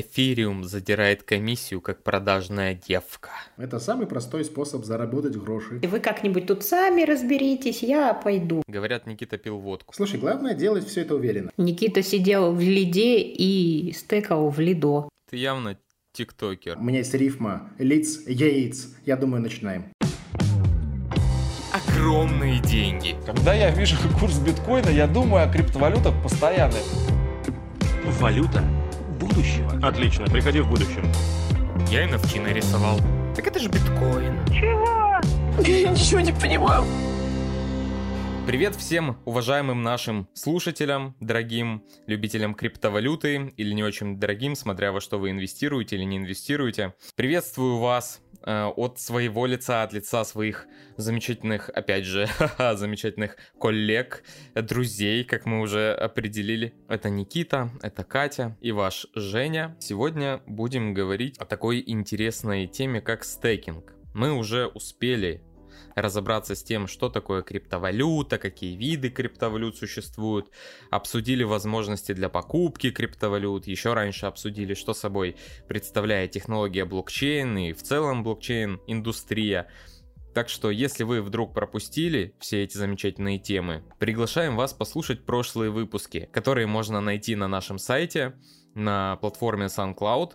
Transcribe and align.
Эфириум 0.00 0.64
задирает 0.64 1.22
комиссию, 1.22 1.80
как 1.80 2.02
продажная 2.02 2.74
девка. 2.74 3.30
Это 3.56 3.78
самый 3.78 4.08
простой 4.08 4.44
способ 4.44 4.84
заработать 4.84 5.36
гроши. 5.36 5.78
И 5.82 5.86
вы 5.86 6.00
как-нибудь 6.00 6.48
тут 6.48 6.64
сами 6.64 7.02
разберитесь, 7.02 7.80
я 7.84 8.12
пойду. 8.12 8.64
Говорят, 8.66 9.06
Никита 9.06 9.38
пил 9.38 9.58
водку. 9.58 9.94
Слушай, 9.94 10.18
главное 10.18 10.54
делать 10.54 10.84
все 10.84 11.02
это 11.02 11.14
уверенно. 11.14 11.52
Никита 11.56 12.02
сидел 12.02 12.52
в 12.52 12.60
лиде 12.60 13.20
и 13.20 13.92
стекал 13.92 14.48
в 14.48 14.58
лидо. 14.58 15.08
Ты 15.30 15.36
явно 15.36 15.78
тиктокер. 16.12 16.76
У 16.76 16.82
меня 16.82 16.98
есть 16.98 17.14
рифма 17.14 17.70
лиц, 17.78 18.26
яиц. 18.26 18.96
Я 19.06 19.16
думаю, 19.16 19.42
начинаем. 19.42 19.84
Огромные 21.72 22.60
деньги. 22.60 23.14
Когда 23.24 23.54
я 23.54 23.70
вижу 23.70 23.96
курс 24.18 24.40
биткоина, 24.40 24.88
я 24.88 25.06
думаю 25.06 25.48
о 25.48 25.52
криптовалютах 25.52 26.20
постоянно. 26.20 26.78
Валюта 28.18 28.64
будущего. 29.34 29.78
Отлично, 29.82 30.26
приходи 30.26 30.60
в 30.60 30.68
будущем. 30.68 31.10
Я 31.90 32.06
NFT 32.06 32.40
нарисовал. 32.40 33.00
Так 33.34 33.46
это 33.46 33.58
же 33.58 33.68
биткоин. 33.68 34.38
Я 35.64 35.88
ничего 35.90 36.20
не 36.20 36.32
понимаю. 36.32 36.84
Привет 38.46 38.76
всем 38.76 39.16
уважаемым 39.24 39.82
нашим 39.82 40.28
слушателям, 40.34 41.16
дорогим 41.18 41.82
любителям 42.06 42.54
криптовалюты 42.54 43.54
или 43.56 43.72
не 43.72 43.82
очень 43.82 44.20
дорогим, 44.20 44.54
смотря 44.54 44.92
во 44.92 45.00
что 45.00 45.18
вы 45.18 45.30
инвестируете 45.30 45.96
или 45.96 46.04
не 46.04 46.18
инвестируете. 46.18 46.94
Приветствую 47.16 47.78
вас 47.78 48.20
э, 48.42 48.64
от 48.66 49.00
своего 49.00 49.46
лица, 49.46 49.82
от 49.82 49.94
лица 49.94 50.24
своих 50.24 50.66
замечательных, 50.98 51.70
опять 51.70 52.04
же, 52.04 52.28
замечательных 52.74 53.38
коллег, 53.58 54.22
друзей, 54.54 55.24
как 55.24 55.46
мы 55.46 55.60
уже 55.60 55.94
определили. 55.94 56.74
Это 56.86 57.08
Никита, 57.08 57.70
это 57.80 58.04
Катя 58.04 58.58
и 58.60 58.72
ваш 58.72 59.06
Женя. 59.14 59.74
Сегодня 59.80 60.42
будем 60.46 60.92
говорить 60.92 61.38
о 61.38 61.46
такой 61.46 61.82
интересной 61.84 62.66
теме, 62.66 63.00
как 63.00 63.24
стейкинг. 63.24 63.94
Мы 64.12 64.32
уже 64.32 64.66
успели 64.66 65.42
разобраться 65.94 66.54
с 66.54 66.62
тем, 66.62 66.86
что 66.86 67.08
такое 67.08 67.42
криптовалюта, 67.42 68.38
какие 68.38 68.76
виды 68.76 69.10
криптовалют 69.10 69.76
существуют, 69.76 70.50
обсудили 70.90 71.44
возможности 71.44 72.12
для 72.12 72.28
покупки 72.28 72.90
криптовалют, 72.90 73.66
еще 73.66 73.94
раньше 73.94 74.26
обсудили, 74.26 74.74
что 74.74 74.94
собой 74.94 75.36
представляет 75.68 76.32
технология 76.32 76.84
блокчейн 76.84 77.56
и 77.58 77.72
в 77.72 77.82
целом 77.82 78.22
блокчейн-индустрия. 78.24 79.68
Так 80.34 80.48
что, 80.48 80.70
если 80.70 81.04
вы 81.04 81.22
вдруг 81.22 81.54
пропустили 81.54 82.34
все 82.40 82.64
эти 82.64 82.76
замечательные 82.76 83.38
темы, 83.38 83.84
приглашаем 84.00 84.56
вас 84.56 84.74
послушать 84.74 85.24
прошлые 85.24 85.70
выпуски, 85.70 86.28
которые 86.32 86.66
можно 86.66 87.00
найти 87.00 87.36
на 87.36 87.46
нашем 87.46 87.78
сайте, 87.78 88.34
на 88.74 89.16
платформе 89.16 89.66
SoundCloud, 89.66 90.32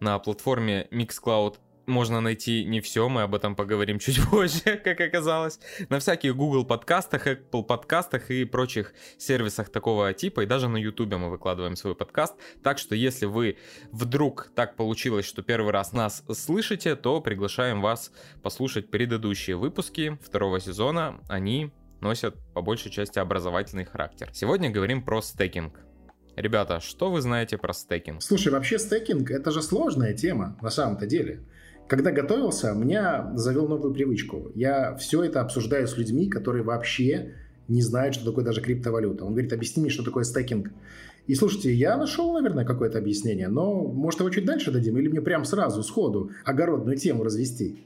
на 0.00 0.18
платформе 0.18 0.88
Mixcloud 0.90 1.56
можно 1.86 2.20
найти 2.20 2.64
не 2.64 2.80
все, 2.80 3.08
мы 3.08 3.22
об 3.22 3.34
этом 3.34 3.56
поговорим 3.56 3.98
чуть 3.98 4.20
позже, 4.30 4.80
как 4.82 5.00
оказалось. 5.00 5.58
На 5.88 5.98
всяких 5.98 6.36
Google 6.36 6.64
подкастах, 6.64 7.26
Apple 7.26 7.62
подкастах 7.62 8.30
и 8.30 8.44
прочих 8.44 8.94
сервисах 9.18 9.70
такого 9.70 10.12
типа, 10.12 10.42
и 10.42 10.46
даже 10.46 10.68
на 10.68 10.76
YouTube 10.76 11.14
мы 11.14 11.30
выкладываем 11.30 11.76
свой 11.76 11.94
подкаст. 11.94 12.34
Так 12.62 12.78
что 12.78 12.94
если 12.94 13.26
вы 13.26 13.56
вдруг 13.90 14.50
так 14.54 14.76
получилось, 14.76 15.26
что 15.26 15.42
первый 15.42 15.72
раз 15.72 15.92
нас 15.92 16.24
слышите, 16.32 16.96
то 16.96 17.20
приглашаем 17.20 17.80
вас 17.80 18.12
послушать 18.42 18.90
предыдущие 18.90 19.56
выпуски 19.56 20.18
второго 20.22 20.60
сезона. 20.60 21.20
Они 21.28 21.72
носят 22.00 22.36
по 22.52 22.62
большей 22.62 22.90
части 22.90 23.18
образовательный 23.18 23.84
характер. 23.84 24.30
Сегодня 24.32 24.70
говорим 24.70 25.02
про 25.02 25.22
стейкинг. 25.22 25.80
Ребята, 26.36 26.80
что 26.80 27.10
вы 27.10 27.20
знаете 27.20 27.58
про 27.58 27.72
стейкинг? 27.74 28.22
Слушай, 28.22 28.52
вообще 28.52 28.78
стейкинг 28.78 29.30
это 29.30 29.50
же 29.50 29.62
сложная 29.62 30.14
тема 30.14 30.56
на 30.62 30.70
самом-то 30.70 31.06
деле. 31.06 31.42
Когда 31.88 32.10
готовился, 32.10 32.72
меня 32.72 33.32
завел 33.34 33.68
новую 33.68 33.92
привычку. 33.92 34.50
Я 34.54 34.94
все 34.96 35.22
это 35.22 35.40
обсуждаю 35.40 35.86
с 35.86 35.96
людьми, 35.98 36.28
которые 36.28 36.64
вообще 36.64 37.34
не 37.68 37.82
знают, 37.82 38.14
что 38.14 38.24
такое 38.24 38.44
даже 38.44 38.60
криптовалюта. 38.60 39.24
Он 39.24 39.32
говорит, 39.32 39.52
объясни 39.52 39.82
мне, 39.82 39.90
что 39.90 40.02
такое 40.02 40.24
стейкинг. 40.24 40.70
И 41.26 41.34
слушайте, 41.34 41.72
я 41.72 41.96
нашел, 41.96 42.32
наверное, 42.32 42.64
какое-то 42.64 42.98
объяснение, 42.98 43.48
но 43.48 43.82
может 43.82 44.20
его 44.20 44.30
чуть 44.30 44.44
дальше 44.44 44.72
дадим, 44.72 44.98
или 44.98 45.08
мне 45.08 45.20
прям 45.20 45.44
сразу, 45.44 45.82
сходу, 45.82 46.30
огородную 46.44 46.96
тему 46.96 47.22
развести. 47.22 47.84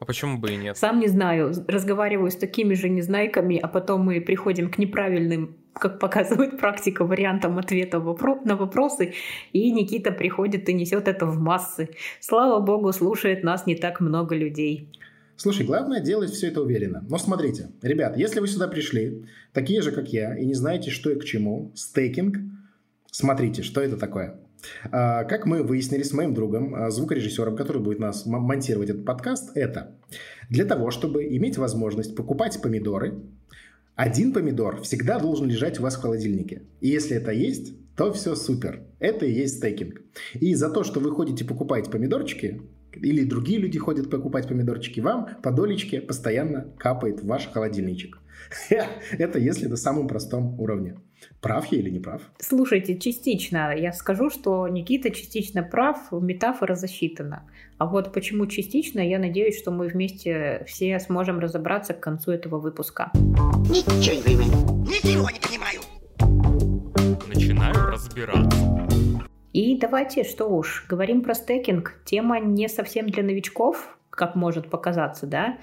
А 0.00 0.04
почему 0.04 0.38
бы 0.38 0.52
и 0.52 0.56
нет? 0.56 0.76
Сам 0.76 1.00
не 1.00 1.08
знаю, 1.08 1.52
разговариваю 1.68 2.30
с 2.30 2.36
такими 2.36 2.74
же 2.74 2.88
незнайками, 2.88 3.58
а 3.58 3.68
потом 3.68 4.02
мы 4.02 4.20
приходим 4.20 4.70
к 4.70 4.78
неправильным, 4.78 5.56
как 5.78 5.98
показывает 5.98 6.58
практика, 6.58 7.04
вариантам 7.04 7.58
ответа 7.58 7.98
на 7.98 8.56
вопросы, 8.56 9.14
и 9.52 9.70
Никита 9.70 10.12
приходит 10.12 10.68
и 10.68 10.74
несет 10.74 11.08
это 11.08 11.26
в 11.26 11.38
массы. 11.38 11.88
Слава 12.20 12.60
богу, 12.60 12.92
слушает 12.92 13.44
нас 13.44 13.66
не 13.66 13.74
так 13.74 14.00
много 14.00 14.34
людей. 14.34 14.90
Слушай, 15.36 15.66
главное 15.66 16.00
делать 16.00 16.30
все 16.30 16.48
это 16.48 16.62
уверенно. 16.62 17.04
Но 17.10 17.18
смотрите, 17.18 17.68
ребят, 17.82 18.16
если 18.16 18.40
вы 18.40 18.48
сюда 18.48 18.68
пришли, 18.68 19.26
такие 19.52 19.82
же, 19.82 19.92
как 19.92 20.12
я, 20.12 20.36
и 20.36 20.46
не 20.46 20.54
знаете, 20.54 20.90
что 20.90 21.10
и 21.10 21.18
к 21.18 21.24
чему, 21.24 21.72
стейкинг, 21.74 22.38
смотрите, 23.10 23.62
что 23.62 23.82
это 23.82 23.98
такое. 23.98 24.40
А, 24.90 25.24
как 25.24 25.44
мы 25.44 25.62
выяснили 25.62 26.02
с 26.02 26.12
моим 26.12 26.32
другом, 26.32 26.74
а, 26.74 26.90
звукорежиссером, 26.90 27.54
который 27.54 27.82
будет 27.82 27.98
нас 27.98 28.24
монтировать 28.24 28.88
этот 28.88 29.04
подкаст, 29.04 29.54
это 29.54 29.94
для 30.48 30.64
того, 30.64 30.90
чтобы 30.90 31.24
иметь 31.24 31.58
возможность 31.58 32.16
покупать 32.16 32.60
помидоры, 32.62 33.20
один 33.96 34.34
помидор 34.34 34.82
всегда 34.82 35.18
должен 35.18 35.48
лежать 35.48 35.80
у 35.80 35.82
вас 35.82 35.96
в 35.96 36.02
холодильнике. 36.02 36.62
И 36.80 36.88
если 36.88 37.16
это 37.16 37.32
есть, 37.32 37.72
то 37.96 38.12
все 38.12 38.36
супер. 38.36 38.82
Это 38.98 39.24
и 39.24 39.32
есть 39.32 39.56
стейкинг. 39.56 40.02
И 40.34 40.54
за 40.54 40.68
то, 40.68 40.84
что 40.84 41.00
вы 41.00 41.10
ходите 41.10 41.46
покупаете 41.46 41.90
помидорчики, 41.90 42.60
или 43.02 43.24
другие 43.24 43.58
люди 43.58 43.78
ходят 43.78 44.10
покупать 44.10 44.48
помидорчики, 44.48 45.00
вам 45.00 45.28
по 45.42 45.50
долечке 45.50 46.00
постоянно 46.00 46.72
капает 46.78 47.20
в 47.20 47.26
ваш 47.26 47.50
холодильничек. 47.50 48.18
Это 49.10 49.38
если 49.38 49.66
на 49.66 49.76
самом 49.76 50.08
простом 50.08 50.58
уровне. 50.60 50.96
Прав 51.40 51.66
я 51.72 51.78
или 51.78 51.90
не 51.90 51.98
прав? 51.98 52.22
Слушайте, 52.38 52.98
частично. 52.98 53.74
Я 53.76 53.92
скажу, 53.92 54.30
что 54.30 54.68
Никита 54.68 55.10
частично 55.10 55.62
прав, 55.62 56.12
метафора 56.12 56.74
засчитана. 56.74 57.48
А 57.78 57.86
вот 57.86 58.12
почему 58.12 58.46
частично, 58.46 59.00
я 59.00 59.18
надеюсь, 59.18 59.58
что 59.58 59.70
мы 59.70 59.88
вместе 59.88 60.64
все 60.66 60.98
сможем 61.00 61.38
разобраться 61.38 61.94
к 61.94 62.00
концу 62.00 62.32
этого 62.32 62.58
выпуска. 62.58 63.10
Ничего 63.14 64.16
не 64.16 64.22
понимаю. 64.22 64.86
Ничего 64.86 65.30
не 65.30 65.40
понимаю. 65.40 65.80
Начинаю 67.28 67.74
разбираться. 67.74 68.65
И 69.56 69.74
давайте, 69.78 70.22
что 70.22 70.54
уж, 70.54 70.84
говорим 70.86 71.22
про 71.22 71.32
стекинг. 71.32 71.94
Тема 72.04 72.38
не 72.38 72.68
совсем 72.68 73.08
для 73.08 73.22
новичков, 73.22 73.96
как 74.10 74.34
может 74.34 74.68
показаться, 74.68 75.26
да? 75.26 75.56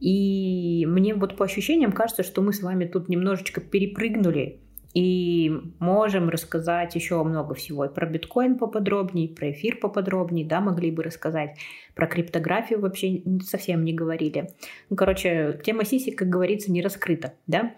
И 0.00 0.86
мне 0.88 1.14
вот 1.14 1.36
по 1.36 1.44
ощущениям 1.44 1.92
кажется, 1.92 2.22
что 2.22 2.40
мы 2.40 2.54
с 2.54 2.62
вами 2.62 2.86
тут 2.86 3.10
немножечко 3.10 3.60
перепрыгнули 3.60 4.62
и 4.94 5.52
можем 5.78 6.30
рассказать 6.30 6.94
еще 6.94 7.22
много 7.22 7.52
всего. 7.54 7.84
И 7.84 7.92
про 7.92 8.06
биткоин 8.06 8.56
поподробнее, 8.56 9.28
про 9.28 9.50
эфир 9.50 9.76
поподробнее, 9.76 10.46
да, 10.46 10.62
могли 10.62 10.90
бы 10.90 11.02
рассказать. 11.02 11.58
Про 11.94 12.06
криптографию 12.06 12.80
вообще 12.80 13.22
совсем 13.42 13.84
не 13.84 13.92
говорили. 13.92 14.54
Ну, 14.88 14.96
короче, 14.96 15.60
тема 15.62 15.84
сиси, 15.84 16.12
как 16.12 16.30
говорится, 16.30 16.72
не 16.72 16.80
раскрыта, 16.80 17.34
да. 17.46 17.74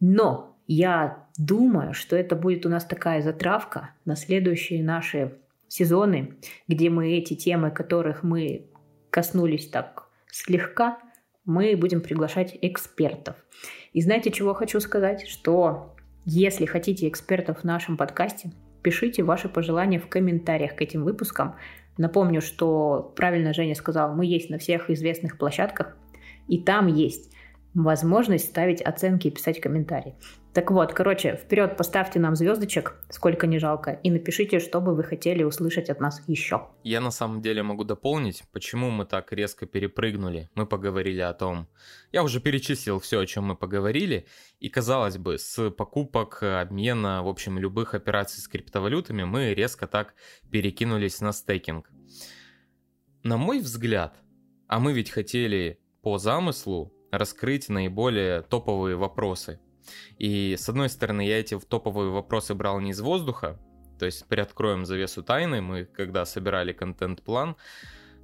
Но 0.00 0.56
я 0.66 1.27
думаю, 1.38 1.94
что 1.94 2.16
это 2.16 2.36
будет 2.36 2.66
у 2.66 2.68
нас 2.68 2.84
такая 2.84 3.22
затравка 3.22 3.90
на 4.04 4.16
следующие 4.16 4.82
наши 4.82 5.38
сезоны, 5.68 6.34
где 6.66 6.90
мы 6.90 7.12
эти 7.12 7.34
темы, 7.34 7.70
которых 7.70 8.22
мы 8.22 8.66
коснулись 9.10 9.68
так 9.68 10.08
слегка, 10.30 10.98
мы 11.44 11.76
будем 11.76 12.02
приглашать 12.02 12.58
экспертов. 12.60 13.36
И 13.92 14.02
знаете, 14.02 14.30
чего 14.30 14.52
хочу 14.52 14.80
сказать? 14.80 15.26
Что 15.26 15.94
если 16.24 16.66
хотите 16.66 17.08
экспертов 17.08 17.60
в 17.60 17.64
нашем 17.64 17.96
подкасте, 17.96 18.50
пишите 18.82 19.22
ваши 19.22 19.48
пожелания 19.48 19.98
в 19.98 20.08
комментариях 20.08 20.74
к 20.76 20.82
этим 20.82 21.04
выпускам. 21.04 21.56
Напомню, 21.96 22.40
что 22.40 23.12
правильно 23.16 23.54
Женя 23.54 23.74
сказал, 23.74 24.14
мы 24.14 24.26
есть 24.26 24.50
на 24.50 24.58
всех 24.58 24.90
известных 24.90 25.38
площадках, 25.38 25.96
и 26.46 26.62
там 26.62 26.86
есть 26.86 27.32
возможность 27.84 28.48
ставить 28.48 28.82
оценки 28.82 29.28
и 29.28 29.30
писать 29.30 29.60
комментарии. 29.60 30.14
Так 30.54 30.70
вот, 30.72 30.92
короче, 30.92 31.36
вперед 31.36 31.76
поставьте 31.76 32.18
нам 32.18 32.34
звездочек, 32.34 32.96
сколько 33.10 33.46
не 33.46 33.58
жалко, 33.58 33.92
и 33.92 34.10
напишите, 34.10 34.58
что 34.58 34.80
бы 34.80 34.94
вы 34.94 35.04
хотели 35.04 35.44
услышать 35.44 35.88
от 35.88 36.00
нас 36.00 36.20
еще. 36.26 36.66
Я 36.82 37.00
на 37.00 37.12
самом 37.12 37.42
деле 37.42 37.62
могу 37.62 37.84
дополнить, 37.84 38.42
почему 38.50 38.90
мы 38.90 39.04
так 39.04 39.32
резко 39.32 39.66
перепрыгнули. 39.66 40.48
Мы 40.54 40.66
поговорили 40.66 41.20
о 41.20 41.32
том, 41.32 41.68
я 42.10 42.24
уже 42.24 42.40
перечислил 42.40 42.98
все, 42.98 43.20
о 43.20 43.26
чем 43.26 43.44
мы 43.44 43.56
поговорили, 43.56 44.26
и 44.58 44.68
казалось 44.68 45.18
бы, 45.18 45.38
с 45.38 45.70
покупок, 45.70 46.42
обмена, 46.42 47.22
в 47.22 47.28
общем, 47.28 47.58
любых 47.58 47.94
операций 47.94 48.40
с 48.40 48.48
криптовалютами 48.48 49.22
мы 49.22 49.54
резко 49.54 49.86
так 49.86 50.14
перекинулись 50.50 51.20
на 51.20 51.32
стейкинг. 51.32 51.88
На 53.22 53.36
мой 53.36 53.60
взгляд, 53.60 54.16
а 54.66 54.80
мы 54.80 54.92
ведь 54.92 55.10
хотели 55.10 55.78
по 56.02 56.18
замыслу 56.18 56.97
раскрыть 57.10 57.68
наиболее 57.68 58.42
топовые 58.42 58.96
вопросы. 58.96 59.60
И 60.18 60.56
с 60.58 60.68
одной 60.68 60.88
стороны, 60.88 61.26
я 61.26 61.40
эти 61.40 61.58
топовые 61.58 62.10
вопросы 62.10 62.54
брал 62.54 62.80
не 62.80 62.90
из 62.90 63.00
воздуха, 63.00 63.58
То 63.98 64.06
есть 64.06 64.26
приоткроем 64.28 64.84
завесу 64.84 65.22
тайны. 65.22 65.60
Мы, 65.60 65.84
когда 65.84 66.24
собирали 66.24 66.72
контент-план, 66.72 67.56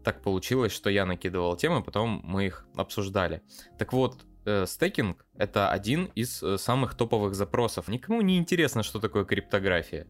так 0.04 0.22
получилось, 0.22 0.72
что 0.72 0.90
я 0.90 1.06
накидывал 1.06 1.56
темы, 1.56 1.82
потом 1.82 2.20
мы 2.22 2.46
их 2.46 2.66
обсуждали. 2.76 3.42
Так 3.78 3.92
вот, 3.92 4.24
э, 4.44 4.66
стейкинг— 4.66 5.26
это 5.36 5.70
один 5.70 6.04
из 6.14 6.42
э, 6.42 6.58
самых 6.58 6.94
топовых 6.94 7.34
запросов. 7.34 7.88
Никому 7.88 8.20
не 8.20 8.36
интересно, 8.36 8.82
что 8.82 9.00
такое 9.00 9.24
криптография. 9.24 10.06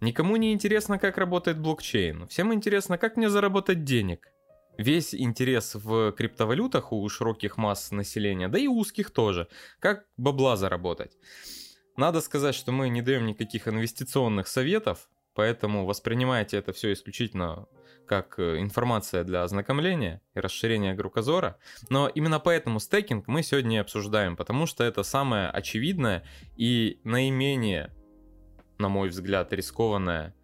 Никому 0.00 0.36
не 0.36 0.52
интересно, 0.52 0.98
как 0.98 1.18
работает 1.18 1.60
блокчейн. 1.60 2.26
Всем 2.26 2.52
интересно, 2.54 2.98
как 2.98 3.16
мне 3.16 3.28
заработать 3.28 3.84
денег. 3.84 4.32
Весь 4.78 5.12
интерес 5.12 5.74
в 5.74 6.12
криптовалютах 6.12 6.92
у 6.92 7.08
широких 7.08 7.56
масс 7.56 7.90
населения, 7.90 8.48
да 8.48 8.58
и 8.58 8.68
узких 8.68 9.10
тоже. 9.10 9.48
Как 9.80 10.06
бабла 10.16 10.56
заработать. 10.56 11.18
Надо 11.96 12.20
сказать, 12.20 12.54
что 12.54 12.70
мы 12.70 12.88
не 12.88 13.02
даем 13.02 13.26
никаких 13.26 13.66
инвестиционных 13.66 14.46
советов, 14.46 15.08
поэтому 15.34 15.84
воспринимайте 15.84 16.56
это 16.56 16.72
все 16.72 16.92
исключительно 16.92 17.66
как 18.06 18.38
э, 18.38 18.60
информация 18.60 19.24
для 19.24 19.42
ознакомления 19.42 20.22
и 20.34 20.38
расширения 20.38 20.94
кругозора. 20.94 21.58
Но 21.90 22.08
именно 22.08 22.38
поэтому 22.38 22.78
стейкинг 22.78 23.26
мы 23.26 23.42
сегодня 23.42 23.76
и 23.76 23.80
обсуждаем, 23.80 24.36
потому 24.36 24.66
что 24.66 24.84
это 24.84 25.02
самое 25.02 25.48
очевидное 25.48 26.24
и 26.56 27.00
наименее, 27.02 27.92
на 28.78 28.88
мой 28.88 29.08
взгляд, 29.08 29.52
рискованная 29.52 30.36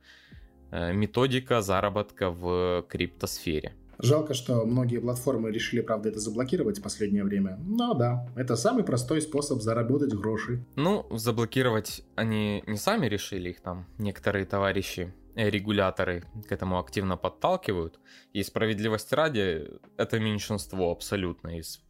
э, 0.73 0.93
методика 0.93 1.63
заработка 1.63 2.31
в 2.31 2.85
криптосфере. 2.89 3.77
Жалко, 3.99 4.35
что 4.35 4.64
многие 4.64 4.99
платформы 4.99 5.50
решили, 5.50 5.81
правда, 5.81 6.08
это 6.08 6.20
заблокировать 6.20 6.79
в 6.79 6.82
последнее 6.82 7.25
время. 7.25 7.58
Но 7.64 7.94
да, 7.94 8.29
это 8.37 8.56
самый 8.56 8.85
простой 8.85 9.20
способ 9.23 9.61
заработать 9.61 10.12
гроши. 10.12 10.64
Ну, 10.76 11.06
заблокировать 11.11 12.02
они 12.17 12.62
не 12.67 12.76
сами 12.76 13.06
решили, 13.06 13.50
их 13.50 13.61
там 13.61 13.87
некоторые 13.99 14.44
товарищи 14.44 15.14
э, 15.35 15.50
регуляторы 15.50 16.25
к 16.49 16.52
этому 16.52 16.79
активно 16.79 17.17
подталкивают. 17.17 17.99
И 18.32 18.43
справедливости 18.43 19.14
ради, 19.14 19.70
это 19.97 20.19
меньшинство 20.19 20.90
абсолютно 20.90 21.58
из 21.58 21.81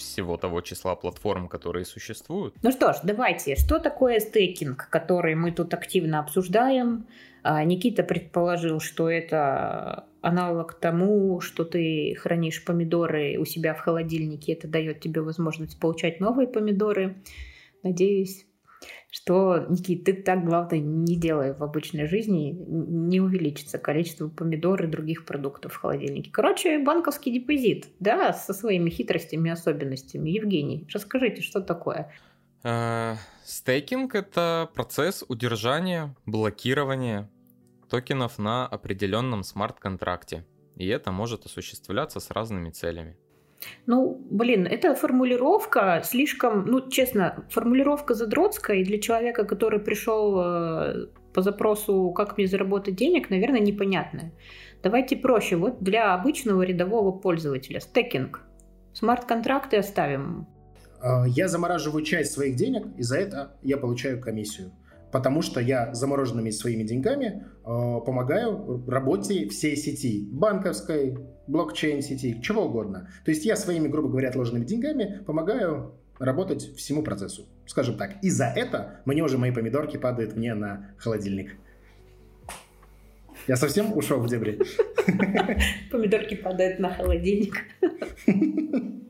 всего 0.00 0.36
того 0.36 0.60
числа 0.60 0.96
платформ, 0.96 1.48
которые 1.48 1.84
существуют. 1.84 2.54
Ну 2.62 2.72
что 2.72 2.92
ж, 2.92 2.96
давайте, 3.02 3.56
что 3.56 3.78
такое 3.78 4.20
стейкинг, 4.20 4.88
который 4.90 5.34
мы 5.34 5.52
тут 5.52 5.74
активно 5.74 6.20
обсуждаем? 6.20 7.06
А, 7.42 7.64
Никита 7.64 8.02
предположил, 8.02 8.80
что 8.80 9.08
это 9.08 10.06
аналог 10.20 10.74
тому, 10.74 11.40
что 11.40 11.64
ты 11.64 12.14
хранишь 12.18 12.64
помидоры 12.64 13.38
у 13.38 13.44
себя 13.44 13.74
в 13.74 13.80
холодильнике, 13.80 14.52
это 14.52 14.68
дает 14.68 15.00
тебе 15.00 15.22
возможность 15.22 15.80
получать 15.80 16.20
новые 16.20 16.48
помидоры. 16.48 17.16
Надеюсь, 17.82 18.46
что, 19.10 19.66
Никит, 19.68 20.04
ты 20.04 20.12
так, 20.12 20.44
главное, 20.44 20.78
не 20.78 21.16
делай 21.16 21.52
в 21.52 21.62
обычной 21.62 22.06
жизни, 22.06 22.52
не 22.52 23.20
увеличится 23.20 23.78
количество 23.78 24.28
помидор 24.28 24.84
и 24.84 24.86
других 24.86 25.24
продуктов 25.24 25.72
в 25.72 25.76
холодильнике. 25.76 26.30
Короче, 26.30 26.78
банковский 26.78 27.32
депозит, 27.32 27.88
да, 27.98 28.32
со 28.32 28.54
своими 28.54 28.90
хитростями 28.90 29.48
и 29.48 29.52
особенностями. 29.52 30.30
Евгений, 30.30 30.86
расскажите, 30.92 31.42
что 31.42 31.60
такое? 31.60 32.12
Э, 32.62 33.16
стейкинг— 33.44 34.14
это 34.16 34.70
процесс 34.74 35.24
удержания, 35.28 36.14
блокирования 36.26 37.28
токенов 37.88 38.38
на 38.38 38.66
определенном 38.66 39.42
смарт-контракте. 39.42 40.46
И 40.76 40.86
это 40.86 41.10
может 41.10 41.44
осуществляться 41.44 42.20
с 42.20 42.30
разными 42.30 42.70
целями. 42.70 43.16
Ну, 43.86 44.20
блин, 44.30 44.66
эта 44.66 44.94
формулировка 44.94 46.02
слишком, 46.04 46.64
ну, 46.66 46.88
честно, 46.88 47.44
формулировка 47.50 48.14
задротская, 48.14 48.78
и 48.78 48.84
для 48.84 48.98
человека, 48.98 49.44
который 49.44 49.80
пришел 49.80 50.40
э, 50.40 51.06
по 51.32 51.42
запросу 51.42 52.12
«как 52.12 52.36
мне 52.36 52.46
заработать 52.46 52.96
денег», 52.96 53.30
наверное, 53.30 53.60
непонятная. 53.60 54.32
Давайте 54.82 55.16
проще. 55.16 55.56
Вот 55.56 55.82
для 55.82 56.14
обычного 56.14 56.62
рядового 56.62 57.12
пользователя. 57.12 57.80
Стекинг. 57.80 58.42
Смарт-контракты 58.94 59.76
оставим. 59.76 60.46
А, 61.00 61.24
я 61.26 61.48
замораживаю 61.48 62.04
часть 62.04 62.32
своих 62.32 62.56
денег, 62.56 62.86
и 62.96 63.02
за 63.02 63.18
это 63.18 63.56
я 63.62 63.76
получаю 63.76 64.20
комиссию 64.20 64.72
потому 65.12 65.42
что 65.42 65.60
я 65.60 65.92
замороженными 65.94 66.50
своими 66.50 66.82
деньгами 66.82 67.44
э, 67.44 68.00
помогаю 68.04 68.84
работе 68.86 69.48
всей 69.48 69.76
сети, 69.76 70.28
банковской, 70.30 71.18
блокчейн-сети, 71.46 72.40
чего 72.42 72.66
угодно. 72.66 73.08
То 73.24 73.30
есть 73.30 73.44
я 73.44 73.56
своими, 73.56 73.88
грубо 73.88 74.08
говоря, 74.08 74.28
отложенными 74.28 74.64
деньгами 74.64 75.22
помогаю 75.26 75.94
работать 76.18 76.74
всему 76.76 77.02
процессу. 77.02 77.46
Скажем 77.66 77.96
так. 77.96 78.22
И 78.22 78.30
за 78.30 78.46
это 78.46 79.00
мне 79.04 79.22
уже 79.22 79.38
мои 79.38 79.50
помидорки 79.50 79.96
падают 79.96 80.36
мне 80.36 80.54
на 80.54 80.94
холодильник. 80.98 81.56
Я 83.48 83.56
совсем 83.56 83.96
ушел 83.96 84.20
в 84.20 84.28
дебри. 84.28 84.60
Помидорки 85.90 86.34
падают 86.36 86.78
на 86.78 86.94
холодильник. 86.94 87.54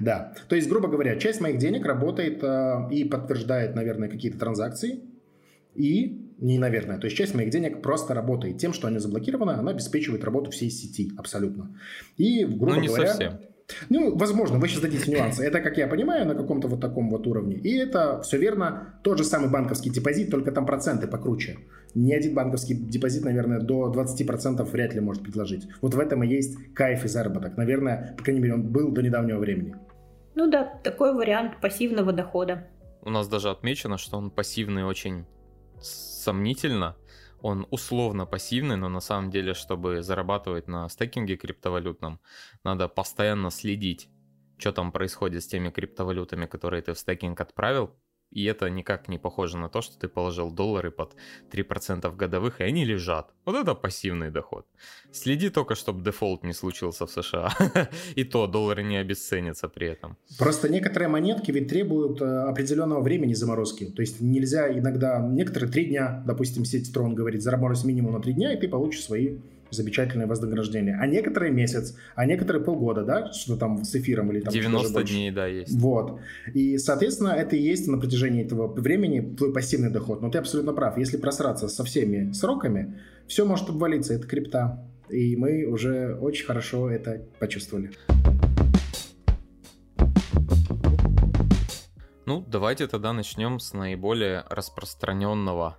Да. 0.00 0.34
То 0.48 0.56
есть, 0.56 0.68
грубо 0.68 0.88
говоря, 0.88 1.16
часть 1.16 1.40
моих 1.40 1.58
денег 1.58 1.86
работает 1.86 2.42
э, 2.42 2.88
и 2.90 3.04
подтверждает, 3.04 3.76
наверное, 3.76 4.08
какие-то 4.08 4.36
транзакции, 4.36 5.00
и, 5.74 6.34
не 6.38 6.58
наверное, 6.58 6.98
то 6.98 7.06
есть 7.06 7.16
часть 7.16 7.34
моих 7.34 7.50
денег 7.50 7.82
просто 7.82 8.14
работает 8.14 8.58
тем, 8.58 8.72
что 8.72 8.88
они 8.88 8.98
заблокированы, 8.98 9.52
она 9.52 9.70
обеспечивает 9.70 10.24
работу 10.24 10.50
всей 10.50 10.70
сети 10.70 11.12
абсолютно. 11.16 11.76
И, 12.16 12.44
грубо 12.44 12.74
ну, 12.74 12.80
не 12.80 12.88
говоря... 12.88 13.08
Совсем. 13.08 13.40
Ну, 13.88 14.16
возможно, 14.16 14.58
вы 14.58 14.68
сейчас 14.68 14.82
дадите 14.82 15.10
нюансы. 15.10 15.44
Это, 15.44 15.60
как 15.60 15.76
я 15.78 15.86
понимаю, 15.86 16.26
на 16.26 16.34
каком-то 16.34 16.68
вот 16.68 16.80
таком 16.80 17.08
вот 17.10 17.26
уровне. 17.26 17.56
И 17.56 17.76
это 17.76 18.20
все 18.22 18.38
верно. 18.38 19.00
Тот 19.02 19.18
же 19.18 19.24
самый 19.24 19.50
банковский 19.50 19.90
депозит, 19.90 20.30
только 20.30 20.52
там 20.52 20.66
проценты 20.66 21.06
покруче. 21.06 21.58
Ни 21.94 22.12
один 22.12 22.34
банковский 22.34 22.74
депозит, 22.74 23.24
наверное, 23.24 23.60
до 23.60 23.92
20% 23.92 24.64
вряд 24.70 24.94
ли 24.94 25.00
может 25.00 25.22
предложить. 25.22 25.68
Вот 25.80 25.94
в 25.94 26.00
этом 26.00 26.22
и 26.22 26.28
есть 26.28 26.56
кайф 26.74 27.04
и 27.04 27.08
заработок. 27.08 27.56
Наверное, 27.56 28.14
по 28.16 28.24
крайней 28.24 28.40
мере, 28.40 28.54
он 28.54 28.62
был 28.62 28.90
до 28.90 29.02
недавнего 29.02 29.38
времени. 29.38 29.76
Ну 30.34 30.50
да, 30.50 30.64
такой 30.82 31.14
вариант 31.14 31.60
пассивного 31.60 32.12
дохода. 32.12 32.66
У 33.02 33.10
нас 33.10 33.28
даже 33.28 33.50
отмечено, 33.50 33.98
что 33.98 34.18
он 34.18 34.30
пассивный 34.30 34.84
очень 34.84 35.24
сомнительно. 35.80 36.96
Он 37.42 37.66
условно 37.70 38.26
пассивный, 38.26 38.76
но 38.76 38.88
на 38.88 39.00
самом 39.00 39.30
деле, 39.30 39.54
чтобы 39.54 40.02
зарабатывать 40.02 40.68
на 40.68 40.88
стейкинге 40.88 41.36
криптовалютном, 41.36 42.20
надо 42.64 42.88
постоянно 42.88 43.50
следить, 43.50 44.08
что 44.58 44.72
там 44.72 44.92
происходит 44.92 45.42
с 45.42 45.46
теми 45.46 45.70
криптовалютами, 45.70 46.46
которые 46.46 46.82
ты 46.82 46.92
в 46.92 46.98
стейкинг 46.98 47.40
отправил, 47.40 47.96
и 48.30 48.44
это 48.44 48.70
никак 48.70 49.08
не 49.08 49.18
похоже 49.18 49.58
на 49.58 49.68
то, 49.68 49.82
что 49.82 49.98
ты 49.98 50.08
положил 50.08 50.50
доллары 50.50 50.90
под 50.90 51.16
3% 51.50 52.16
годовых, 52.16 52.60
и 52.60 52.64
они 52.64 52.84
лежат. 52.84 53.32
Вот 53.44 53.56
это 53.56 53.74
пассивный 53.74 54.30
доход. 54.30 54.66
Следи 55.12 55.50
только, 55.50 55.74
чтобы 55.74 56.04
дефолт 56.04 56.44
не 56.44 56.52
случился 56.52 57.06
в 57.06 57.10
США. 57.10 57.50
И 58.16 58.24
то 58.24 58.46
доллары 58.46 58.84
не 58.84 58.96
обесценятся 58.96 59.68
при 59.68 59.88
этом. 59.88 60.16
Просто 60.38 60.68
некоторые 60.68 61.08
монетки 61.08 61.50
ведь 61.52 61.68
требуют 61.68 62.20
э, 62.22 62.24
определенного 62.24 63.00
времени 63.00 63.34
заморозки. 63.34 63.86
То 63.86 64.02
есть 64.02 64.20
нельзя 64.20 64.70
иногда, 64.78 65.18
некоторые 65.18 65.70
три 65.70 65.86
дня, 65.86 66.22
допустим, 66.26 66.64
сеть 66.64 66.88
Strong 66.94 67.14
говорит, 67.14 67.42
заморозь 67.42 67.84
минимум 67.84 68.12
на 68.12 68.20
три 68.20 68.32
дня, 68.32 68.52
и 68.52 68.60
ты 68.60 68.68
получишь 68.68 69.04
свои 69.04 69.38
замечательное 69.70 70.26
вознаграждение. 70.26 70.96
А 71.00 71.06
некоторые 71.06 71.52
месяц, 71.52 71.96
а 72.14 72.26
некоторые 72.26 72.62
полгода, 72.62 73.04
да, 73.04 73.32
что 73.32 73.56
там 73.56 73.84
с 73.84 73.94
эфиром 73.94 74.30
или 74.32 74.40
там 74.40 74.52
90 74.52 75.02
дней, 75.04 75.30
да, 75.30 75.46
есть. 75.46 75.72
Вот. 75.72 76.20
И, 76.54 76.78
соответственно, 76.78 77.30
это 77.30 77.56
и 77.56 77.62
есть 77.62 77.88
на 77.88 77.98
протяжении 77.98 78.44
этого 78.44 78.66
времени 78.66 79.20
твой 79.36 79.52
пассивный 79.52 79.90
доход. 79.90 80.22
Но 80.22 80.30
ты 80.30 80.38
абсолютно 80.38 80.72
прав. 80.72 80.98
Если 80.98 81.16
просраться 81.16 81.68
со 81.68 81.84
всеми 81.84 82.32
сроками, 82.32 82.98
все 83.26 83.44
может 83.44 83.68
обвалиться. 83.68 84.14
Это 84.14 84.26
крипта. 84.26 84.84
И 85.08 85.36
мы 85.36 85.64
уже 85.64 86.14
очень 86.14 86.46
хорошо 86.46 86.90
это 86.90 87.22
почувствовали. 87.38 87.90
Ну, 92.26 92.44
давайте 92.46 92.86
тогда 92.86 93.12
начнем 93.12 93.58
с 93.58 93.72
наиболее 93.72 94.44
распространенного 94.48 95.78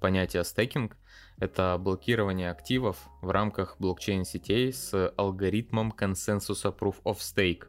понятия 0.00 0.44
стейкинг– 0.44 0.96
это 1.38 1.76
блокирование 1.78 2.50
активов 2.50 3.08
в 3.20 3.30
рамках 3.30 3.76
блокчейн-сетей 3.78 4.72
с 4.72 5.12
алгоритмом 5.16 5.92
консенсуса 5.92 6.68
Proof 6.68 6.96
of 7.04 7.18
Stake. 7.18 7.64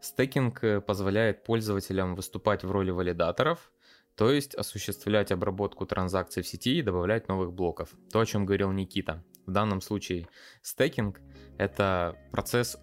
Стейкинг 0.00 0.64
э, 0.64 0.80
позволяет 0.80 1.44
пользователям 1.44 2.14
выступать 2.14 2.64
в 2.64 2.70
роли 2.70 2.90
валидаторов, 2.90 3.72
то 4.16 4.30
есть 4.30 4.54
осуществлять 4.54 5.32
обработку 5.32 5.86
транзакций 5.86 6.42
в 6.42 6.46
сети 6.46 6.78
и 6.78 6.82
добавлять 6.82 7.28
новых 7.28 7.52
блоков. 7.52 7.90
То, 8.10 8.20
о 8.20 8.26
чем 8.26 8.44
говорил 8.44 8.70
Никита. 8.72 9.24
В 9.46 9.52
данном 9.52 9.80
случае 9.80 10.28
стейкинг— 10.60 11.20
это 11.58 12.18
процесс 12.32 12.76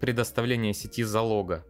предоставления 0.00 0.74
сети 0.74 1.02
залога, 1.02 1.64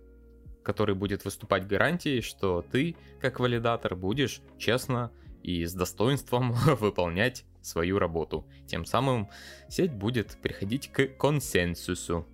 который 0.65 0.95
будет 0.95 1.25
выступать 1.25 1.69
гарантией, 1.69 2.21
что 2.21 2.63
ты, 2.63 2.97
как 3.21 3.39
валидатор, 3.39 3.95
будешь 3.95 4.41
честно 4.59 5.13
и 5.45 5.65
с 5.65 5.75
достоинством 5.75 6.53
выполнять 6.81 7.45
свою 7.61 7.99
работу. 7.99 8.47
Тем 8.67 8.85
самым 8.85 9.29
сеть 9.69 9.93
будет 9.93 10.39
приходить 10.43 10.91
к 10.91 11.07
консенсусу. 11.19 12.27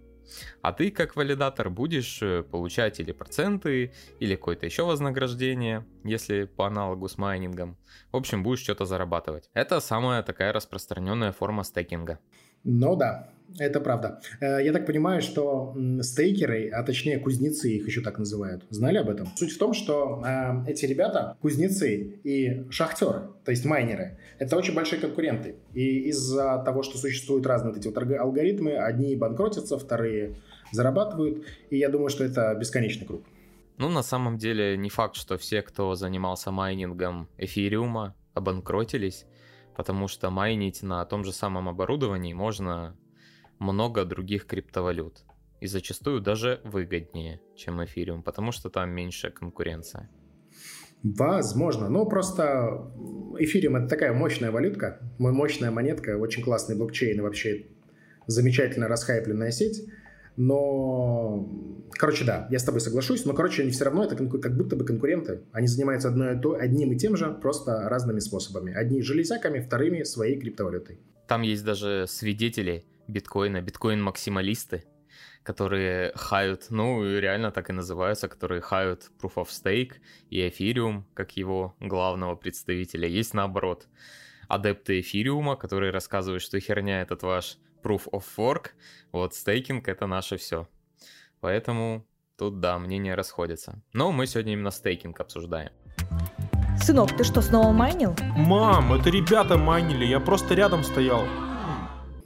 А 0.63 0.73
ты, 0.73 0.93
как 0.93 1.17
валидатор, 1.17 1.71
будешь 1.71 2.23
э, 2.23 2.45
получать 2.45 3.01
или 3.01 3.11
проценты, 3.11 3.93
или 4.21 4.37
какое-то 4.37 4.65
еще 4.65 4.85
вознаграждение, 4.85 5.85
если 6.05 6.45
по 6.45 6.69
аналогу 6.69 7.09
с 7.09 7.19
майнингом. 7.19 7.77
В 8.13 8.17
общем, 8.17 8.45
будешь 8.45 8.61
что-то 8.61 8.85
зарабатывать. 8.85 9.51
Это 9.55 9.81
самая 9.81 10.23
такая 10.23 10.53
распространенная 10.53 11.33
форма 11.33 11.65
стейкинга. 11.65 12.21
Ну 12.63 12.95
да, 12.95 13.31
это 13.59 13.81
правда. 13.81 14.21
Э, 14.41 14.65
я 14.65 14.73
так 14.73 14.87
понимаю, 14.87 15.23
что 15.23 15.77
стейкеры, 16.03 16.71
а 16.71 16.83
точнее 16.83 17.19
кузнецы, 17.19 17.71
их 17.73 17.87
еще 17.87 18.01
так 18.01 18.19
называют, 18.19 18.65
знали 18.71 18.99
об 18.99 19.11
этом? 19.11 19.29
Суть 19.37 19.53
в 19.53 19.59
том, 19.59 19.75
что 19.75 20.23
э, 20.25 20.71
эти 20.71 20.87
ребята, 20.87 21.37
кузнецы 21.41 22.21
и 22.25 22.71
шахтеры, 22.71 23.29
то 23.45 23.51
есть 23.51 23.65
майнеры, 23.65 24.19
это 24.39 24.57
очень 24.57 24.75
большие 24.75 25.01
конкуренты. 25.01 25.57
И 25.75 26.09
из-за 26.11 26.63
того, 26.65 26.83
что 26.83 26.99
существуют 26.99 27.47
разные 27.47 27.73
вот 27.73 27.79
эти 27.79 27.89
вот 27.89 27.97
алгоритмы, 27.97 28.77
одни 28.77 29.17
банкротятся, 29.17 29.79
вторые 29.79 30.37
зарабатывают, 30.73 31.45
и 31.71 31.79
я 31.79 31.89
думаю, 31.89 32.11
что 32.11 32.25
это 32.25 32.55
бесконечный 32.55 33.07
круг. 33.07 33.23
Ну, 33.79 33.89
на 33.89 34.03
самом 34.03 34.37
деле, 34.37 34.77
не 34.77 34.91
факт, 34.91 35.17
что 35.17 35.39
все, 35.39 35.63
кто 35.63 35.95
занимался 35.95 36.51
майнингом 36.51 37.29
эфириума, 37.39 38.15
обанкротились, 38.35 39.25
потому 39.75 40.09
что 40.09 40.31
майнить 40.31 40.83
на 40.83 41.05
том 41.07 41.25
же 41.25 41.33
самом 41.33 41.69
оборудовании 41.69 42.35
можно 42.35 42.95
много 43.61 44.05
других 44.05 44.47
криптовалют. 44.47 45.23
И 45.61 45.67
зачастую 45.67 46.21
даже 46.21 46.61
выгоднее, 46.65 47.41
чем 47.55 47.85
эфириум, 47.85 48.23
потому 48.23 48.51
что 48.51 48.71
там 48.71 48.91
меньше 48.91 49.31
конкуренция. 49.31 50.11
Возможно. 51.03 51.89
Но 51.89 52.07
просто 52.07 52.91
эфириум 53.39 53.77
это 53.77 53.89
такая 53.89 54.13
мощная 54.13 54.51
валютка, 54.51 55.01
мощная 55.19 55.71
монетка, 55.71 56.17
очень 56.17 56.43
классный 56.43 56.77
блокчейн 56.77 57.19
и 57.19 57.21
вообще 57.21 57.67
замечательно 58.27 58.89
расхайпленная 58.89 59.51
сеть. 59.51 59.87
Но, 60.37 61.47
короче, 61.93 62.25
да, 62.25 62.49
я 62.51 62.59
с 62.59 62.65
тобой 62.65 62.81
соглашусь, 62.81 63.27
но, 63.27 63.35
короче, 63.35 63.63
они 63.63 63.71
все 63.73 63.85
равно 63.85 64.05
это 64.05 64.17
как 64.17 64.57
будто 64.57 64.77
бы 64.77 64.87
конкуренты. 64.87 65.43
Они 65.53 65.67
занимаются 65.67 66.09
одно 66.09 66.33
и 66.33 66.41
то, 66.41 66.55
одним 66.55 66.93
и 66.93 66.97
тем 66.97 67.17
же, 67.17 67.31
просто 67.43 67.89
разными 67.91 68.21
способами. 68.21 68.73
Одни 68.73 69.03
железяками, 69.03 69.61
вторыми 69.61 70.03
своей 70.05 70.39
криптовалютой. 70.39 71.01
Там 71.29 71.43
есть 71.43 71.65
даже 71.65 72.07
свидетели 72.09 72.85
биткоина, 73.11 73.61
биткоин-максималисты, 73.61 74.85
которые 75.43 76.13
хают, 76.15 76.67
ну, 76.71 77.03
реально 77.19 77.51
так 77.51 77.71
и 77.71 77.73
называются, 77.73 78.29
которые 78.29 78.61
хают 78.61 79.11
Proof 79.21 79.35
of 79.35 79.49
Stake 79.49 79.95
и 80.29 80.41
Ethereum, 80.47 81.05
как 81.15 81.37
его 81.37 81.75
главного 81.81 82.37
представителя. 82.37 83.09
Есть 83.09 83.35
наоборот 83.35 83.89
адепты 84.49 85.01
эфириума, 85.01 85.57
которые 85.57 85.93
рассказывают, 85.93 86.43
что 86.43 86.61
херня 86.61 87.03
этот 87.03 87.23
ваш 87.23 87.59
Proof 87.83 88.11
of 88.13 88.25
Work, 88.37 88.71
вот 89.13 89.35
стейкинг 89.35 89.89
это 89.89 90.07
наше 90.07 90.37
все. 90.37 90.69
Поэтому 91.41 92.07
тут, 92.37 92.61
да, 92.61 92.79
мнения 92.79 93.15
расходятся. 93.15 93.83
Но 93.93 94.13
мы 94.13 94.27
сегодня 94.27 94.53
именно 94.53 94.71
стейкинг 94.71 95.21
обсуждаем. 95.21 95.71
Сынок, 96.83 97.17
ты 97.17 97.25
что, 97.25 97.43
снова 97.43 97.73
майнил? 97.73 98.15
Мам, 98.37 98.93
это 98.93 99.11
ребята 99.11 99.57
майнили, 99.57 100.05
я 100.05 100.21
просто 100.21 100.55
рядом 100.55 100.83
стоял. 100.83 101.50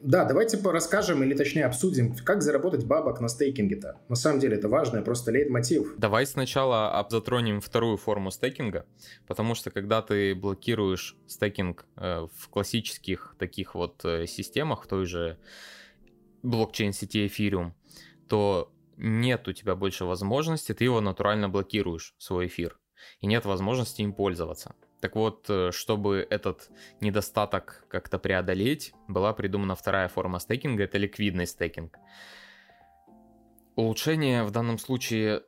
Да, 0.05 0.27
давайте 0.27 0.59
расскажем, 0.71 1.23
или 1.23 1.35
точнее 1.35 1.65
обсудим, 1.65 2.15
как 2.15 2.43
заработать 2.43 2.85
бабок 2.85 3.21
на 3.21 3.29
стейкинге-то. 3.29 3.99
На 4.11 4.17
самом 4.17 4.39
деле 4.39 4.59
это 4.59 4.69
важно, 4.69 5.01
просто 5.01 5.31
лейтмотив. 5.31 5.95
Давай 5.97 6.27
сначала 6.27 7.07
затронем 7.11 7.63
вторую 7.63 7.97
форму 7.97 8.31
стейкинга, 8.31 8.85
потому 9.27 9.55
что 9.55 9.71
когда 9.71 10.03
ты 10.03 10.35
блокируешь 10.35 11.17
стейкинг 11.27 11.87
э, 11.97 12.29
в 12.37 12.49
классических 12.51 13.35
таких 13.39 13.75
вот 13.75 14.05
э, 14.05 14.27
системах, 14.27 14.85
в 14.85 14.89
той 14.89 15.07
же 15.07 15.39
блокчейн-сети 16.43 17.27
Ethereum, 17.27 17.73
то 18.29 18.71
нет 18.99 19.49
у 19.49 19.53
тебя 19.53 19.75
больше 19.75 20.05
возможности, 20.05 20.75
ты 20.75 20.85
его 20.85 21.01
натурально 21.01 21.49
блокируешь, 21.49 22.15
свой 22.19 22.49
эфир, 22.49 22.79
и 23.21 23.27
нет 23.27 23.47
возможности 23.47 24.03
им 24.03 24.13
пользоваться. 24.13 24.75
Так 25.05 25.17
вот, 25.17 25.45
э, 25.51 25.71
чтобы 25.71 26.27
этот 26.31 26.71
недостаток 27.03 27.85
как-то 27.91 28.19
преодолеть, 28.19 28.95
была 29.07 29.35
придумана 29.35 29.75
вторая 29.75 30.09
форма 30.09 30.39
стейкинга, 30.39 30.85
это 30.85 30.97
ликвидный 30.97 31.47
стейкинг. 31.47 31.99
Улучшение 33.77 34.45
в 34.45 34.51
данном 34.51 34.79
случае 34.79 35.43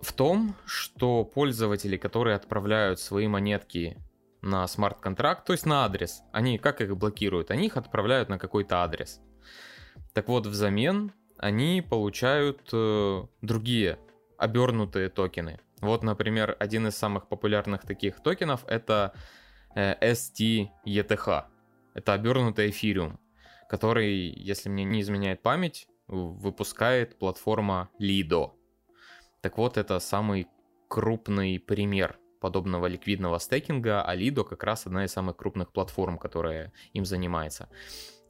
в 0.00 0.14
том, 0.14 0.54
что 0.64 1.26
пользователи, 1.26 1.98
которые 1.98 2.36
отправляют 2.36 3.00
свои 3.00 3.28
монетки 3.28 3.98
на 4.40 4.66
смарт-контракт, 4.66 5.44
то 5.44 5.52
есть 5.52 5.66
на 5.66 5.84
адрес, 5.84 6.22
они 6.32 6.56
как 6.56 6.80
их 6.80 6.96
блокируют? 6.96 7.50
Они 7.50 7.66
их 7.66 7.76
отправляют 7.76 8.30
на 8.30 8.38
какой-то 8.38 8.82
адрес. 8.82 9.20
Так 10.14 10.28
вот, 10.28 10.46
взамен 10.46 11.12
они 11.36 11.82
получают 11.82 12.70
э, 12.72 13.26
другие 13.42 13.98
обернутые 14.38 15.10
токены. 15.10 15.60
Вот, 15.80 16.02
например, 16.02 16.56
один 16.58 16.86
из 16.86 16.96
самых 16.96 17.28
популярных 17.28 17.82
таких 17.82 18.22
токенов 18.22 18.64
это 18.66 19.14
э, 19.74 19.94
STETH. 20.12 21.44
Это 21.94 22.12
обернутый 22.12 22.70
эфириум, 22.70 23.18
который, 23.68 24.14
если 24.14 24.68
мне 24.68 24.84
не 24.84 25.00
изменяет 25.00 25.42
память, 25.42 25.88
выпускает 26.06 27.18
платформа 27.18 27.88
Lido. 28.00 28.52
Так 29.40 29.58
вот, 29.58 29.76
это 29.76 29.98
самый 30.00 30.48
крупный 30.88 31.58
пример 31.58 32.18
подобного 32.40 32.86
ликвидного 32.86 33.38
стейкинга, 33.38 34.02
а 34.02 34.16
Lido 34.16 34.44
как 34.44 34.64
раз 34.64 34.86
одна 34.86 35.04
из 35.04 35.12
самых 35.12 35.36
крупных 35.36 35.72
платформ, 35.72 36.18
которая 36.18 36.72
им 36.92 37.04
занимается. 37.04 37.68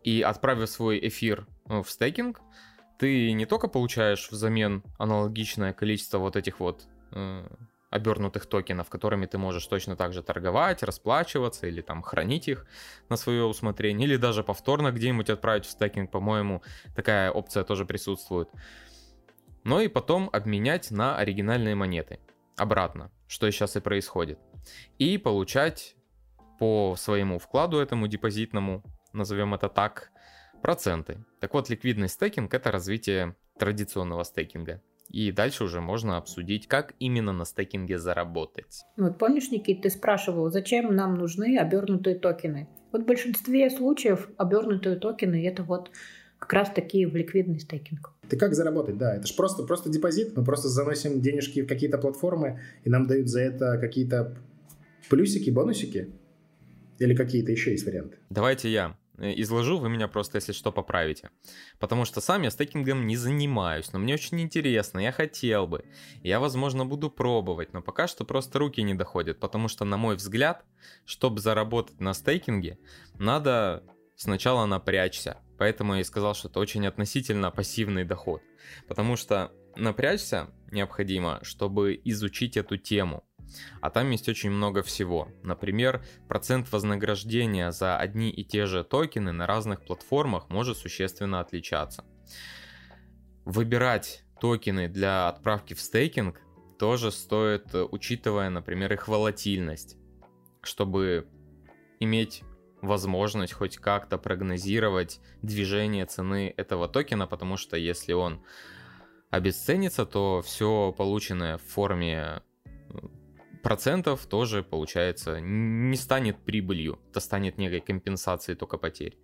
И 0.02 0.22
отправив 0.22 0.68
свой 0.68 0.98
эфир 1.08 1.46
э, 1.68 1.82
в 1.82 1.90
стейкинг, 1.90 2.40
ты 2.98 3.32
не 3.32 3.46
только 3.46 3.68
получаешь 3.68 4.30
взамен 4.30 4.82
аналогичное 4.98 5.72
количество 5.72 6.18
вот 6.18 6.36
этих 6.36 6.60
вот 6.60 6.86
обернутых 7.90 8.46
токенов, 8.46 8.88
которыми 8.88 9.26
ты 9.26 9.36
можешь 9.36 9.66
точно 9.66 9.96
так 9.96 10.12
же 10.12 10.22
торговать, 10.22 10.82
расплачиваться 10.82 11.66
или 11.66 11.80
там 11.80 12.02
хранить 12.02 12.48
их 12.48 12.66
на 13.08 13.16
свое 13.16 13.44
усмотрение, 13.44 14.06
или 14.08 14.16
даже 14.16 14.44
повторно 14.44 14.92
где-нибудь 14.92 15.28
отправить 15.28 15.66
в 15.66 15.70
стейкинг, 15.70 16.10
по-моему, 16.10 16.62
такая 16.94 17.30
опция 17.32 17.64
тоже 17.64 17.84
присутствует. 17.84 18.48
Но 19.64 19.80
и 19.80 19.88
потом 19.88 20.30
обменять 20.32 20.90
на 20.90 21.16
оригинальные 21.16 21.74
монеты 21.74 22.20
обратно, 22.56 23.10
что 23.26 23.50
сейчас 23.50 23.76
и 23.76 23.80
происходит. 23.80 24.38
И 24.98 25.18
получать 25.18 25.96
по 26.58 26.94
своему 26.96 27.38
вкладу 27.38 27.78
этому 27.78 28.06
депозитному, 28.06 28.84
назовем 29.12 29.54
это 29.54 29.68
так, 29.68 30.10
проценты. 30.62 31.24
Так 31.40 31.54
вот, 31.54 31.68
ликвидный 31.70 32.08
стейкинг 32.08 32.52
это 32.54 32.70
развитие 32.70 33.34
традиционного 33.58 34.22
стейкинга. 34.22 34.82
И 35.10 35.32
дальше 35.32 35.64
уже 35.64 35.80
можно 35.80 36.16
обсудить, 36.16 36.68
как 36.68 36.94
именно 37.00 37.32
на 37.32 37.44
стейкинге 37.44 37.98
заработать. 37.98 38.82
Вот 38.96 39.18
помнишь, 39.18 39.50
Никит, 39.50 39.82
ты 39.82 39.90
спрашивал, 39.90 40.50
зачем 40.50 40.94
нам 40.94 41.16
нужны 41.16 41.58
обернутые 41.58 42.16
токены? 42.16 42.68
Вот 42.92 43.02
в 43.02 43.06
большинстве 43.06 43.70
случаев 43.70 44.28
обернутые 44.36 44.96
токены 44.96 45.46
это 45.46 45.64
вот 45.64 45.90
как 46.38 46.52
раз 46.52 46.70
такие 46.70 47.08
в 47.08 47.14
ликвидный 47.14 47.58
стейкинг. 47.58 48.14
Ты 48.28 48.36
как 48.36 48.54
заработать? 48.54 48.96
Да, 48.96 49.16
это 49.16 49.26
же 49.26 49.34
просто, 49.34 49.64
просто 49.64 49.90
депозит. 49.90 50.36
Мы 50.36 50.44
просто 50.44 50.68
заносим 50.68 51.20
денежки 51.20 51.62
в 51.62 51.66
какие-то 51.66 51.98
платформы, 51.98 52.60
и 52.84 52.90
нам 52.90 53.06
дают 53.06 53.28
за 53.28 53.40
это 53.40 53.78
какие-то 53.78 54.38
плюсики, 55.08 55.50
бонусики. 55.50 56.08
Или 56.98 57.14
какие-то 57.14 57.50
еще 57.50 57.72
есть 57.72 57.84
варианты? 57.84 58.18
Давайте 58.30 58.70
я. 58.70 58.96
Э, 59.20 59.34
изложу, 59.36 59.78
вы 59.78 59.90
меня 59.90 60.08
просто, 60.08 60.38
если 60.38 60.52
что, 60.52 60.72
поправите. 60.72 61.30
Потому 61.78 62.04
что 62.04 62.20
сам 62.20 62.42
я 62.42 62.50
стейкингом 62.50 63.06
не 63.06 63.16
занимаюсь, 63.16 63.92
но 63.92 63.98
мне 63.98 64.14
очень 64.14 64.40
интересно, 64.40 64.98
я 64.98 65.12
хотел 65.12 65.66
бы. 65.66 65.84
Я, 66.22 66.40
возможно, 66.40 66.86
буду 66.86 67.10
пробовать, 67.10 67.72
но 67.72 67.82
пока 67.82 68.08
что 68.08 68.24
просто 68.24 68.58
руки 68.58 68.82
не 68.82 68.94
доходят, 68.94 69.38
потому 69.38 69.68
что, 69.68 69.84
на 69.84 69.96
мой 69.96 70.16
взгляд, 70.16 70.64
чтобы 71.04 71.40
заработать 71.40 72.00
на 72.00 72.14
стейкинге, 72.14 72.78
надо 73.14 73.84
сначала 74.16 74.66
напрячься. 74.66 75.36
Поэтому 75.58 75.94
я 75.94 76.00
и 76.00 76.04
сказал, 76.04 76.34
что 76.34 76.48
это 76.48 76.58
очень 76.58 76.86
относительно 76.86 77.50
пассивный 77.50 78.04
доход. 78.04 78.42
Потому 78.88 79.16
что 79.16 79.52
напрячься 79.76 80.48
необходимо, 80.70 81.40
чтобы 81.42 82.00
изучить 82.04 82.56
эту 82.56 82.78
тему. 82.78 83.24
А 83.80 83.90
там 83.90 84.10
есть 84.10 84.28
очень 84.28 84.50
много 84.50 84.82
всего. 84.82 85.28
Например, 85.42 86.04
процент 86.28 86.70
вознаграждения 86.72 87.70
за 87.72 87.96
одни 87.96 88.30
и 88.30 88.44
те 88.44 88.66
же 88.66 88.84
токены 88.84 89.32
на 89.32 89.46
разных 89.46 89.84
платформах 89.84 90.48
может 90.48 90.76
существенно 90.76 91.40
отличаться. 91.40 92.04
Выбирать 93.44 94.24
токены 94.40 94.88
для 94.88 95.28
отправки 95.28 95.74
в 95.74 95.80
стейкинг 95.80 96.40
тоже 96.78 97.10
стоит, 97.10 97.74
учитывая, 97.74 98.50
например, 98.50 98.92
их 98.92 99.08
волатильность, 99.08 99.96
чтобы 100.62 101.28
иметь 102.00 102.42
возможность 102.80 103.52
хоть 103.52 103.76
как-то 103.76 104.18
прогнозировать 104.18 105.20
движение 105.42 106.06
цены 106.06 106.52
этого 106.56 106.88
токена, 106.88 107.26
потому 107.26 107.56
что 107.56 107.76
если 107.76 108.12
он 108.12 108.42
обесценится, 109.30 110.06
то 110.06 110.42
все 110.42 110.94
полученное 110.96 111.58
в 111.58 111.62
форме 111.62 112.42
процентов 113.62 114.26
тоже, 114.26 114.62
получается, 114.62 115.40
не 115.40 115.96
станет 115.96 116.38
прибылью. 116.38 116.98
Это 117.10 117.20
станет 117.20 117.58
некой 117.58 117.80
компенсацией 117.80 118.56
только 118.56 118.78
потерь. 118.78 119.16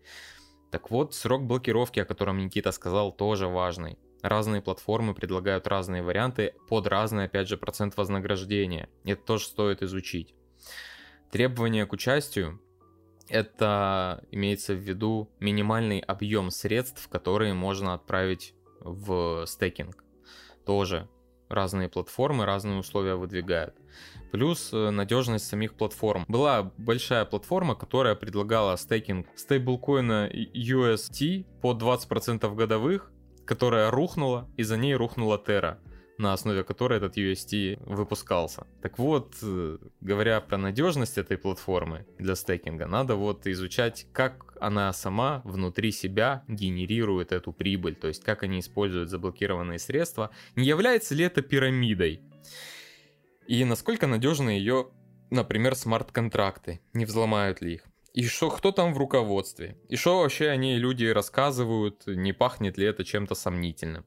Так 0.70 0.90
вот, 0.90 1.14
срок 1.14 1.44
блокировки, 1.44 2.00
о 2.00 2.04
котором 2.04 2.38
Никита 2.38 2.72
сказал, 2.72 3.12
тоже 3.12 3.46
важный. 3.46 3.98
разные 4.22 4.60
платформы 4.62 5.14
предлагают 5.14 5.66
разные 5.66 6.02
варианты 6.02 6.54
под 6.68 6.86
разный, 6.86 7.24
опять 7.24 7.48
же, 7.48 7.56
процент 7.56 7.96
вознаграждения. 7.96 8.88
Это 9.04 9.22
тоже 9.22 9.44
стоит 9.44 9.82
изучить. 9.82 10.34
Требования 11.30 11.86
к 11.86 11.92
участию 11.92 12.60
это 13.28 14.24
имеется 14.30 14.74
в 14.74 14.78
виду 14.78 15.30
минимальный 15.40 16.00
объем 16.00 16.50
средств, 16.50 17.08
которые 17.08 17.54
можно 17.54 17.94
отправить 17.94 18.54
в 18.80 19.44
стейкинг. 19.46 20.04
Тоже 20.64 21.08
разные 21.48 21.88
платформы, 21.88 22.44
разные 22.44 22.78
условия 22.78 23.14
выдвигают. 23.14 23.74
Плюс 24.32 24.72
э, 24.72 24.90
надежность 24.90 25.46
самих 25.46 25.74
платформ. 25.74 26.24
Была 26.28 26.72
большая 26.76 27.24
платформа, 27.24 27.74
которая 27.74 28.14
предлагала 28.14 28.76
стейкинг 28.76 29.26
стейблкоина 29.36 30.28
UST 30.32 31.46
по 31.62 31.72
20% 31.72 32.54
годовых, 32.54 33.10
которая 33.44 33.90
рухнула, 33.90 34.48
и 34.56 34.62
за 34.62 34.76
ней 34.76 34.94
рухнула 34.94 35.42
Terra 35.44 35.78
на 36.18 36.32
основе 36.32 36.64
которой 36.64 36.98
этот 36.98 37.16
UST 37.16 37.82
выпускался. 37.84 38.66
Так 38.82 38.98
вот, 38.98 39.34
э, 39.42 39.78
говоря 40.00 40.40
про 40.40 40.56
надежность 40.56 41.18
этой 41.18 41.36
платформы 41.36 42.06
для 42.18 42.34
стейкинга, 42.34 42.86
надо 42.86 43.16
вот 43.16 43.46
изучать, 43.46 44.06
как 44.12 44.56
она 44.60 44.92
сама 44.92 45.42
внутри 45.44 45.92
себя 45.92 46.42
генерирует 46.48 47.32
эту 47.32 47.52
прибыль, 47.52 47.94
то 47.94 48.08
есть 48.08 48.24
как 48.24 48.42
они 48.42 48.60
используют 48.60 49.10
заблокированные 49.10 49.78
средства, 49.78 50.30
не 50.54 50.66
является 50.66 51.14
ли 51.14 51.24
это 51.24 51.42
пирамидой, 51.42 52.22
и 53.46 53.64
насколько 53.64 54.06
надежны 54.06 54.50
ее, 54.50 54.88
например, 55.30 55.76
смарт-контракты, 55.76 56.80
не 56.92 57.04
взломают 57.04 57.60
ли 57.60 57.74
их. 57.74 57.84
И 58.12 58.26
что, 58.26 58.50
кто 58.50 58.72
там 58.72 58.94
в 58.94 58.98
руководстве? 58.98 59.76
И 59.88 59.96
что 59.96 60.20
вообще 60.20 60.48
они 60.48 60.78
люди 60.78 61.04
рассказывают, 61.04 62.06
не 62.06 62.32
пахнет 62.32 62.78
ли 62.78 62.86
это 62.86 63.04
чем-то 63.04 63.34
сомнительным? 63.34 64.04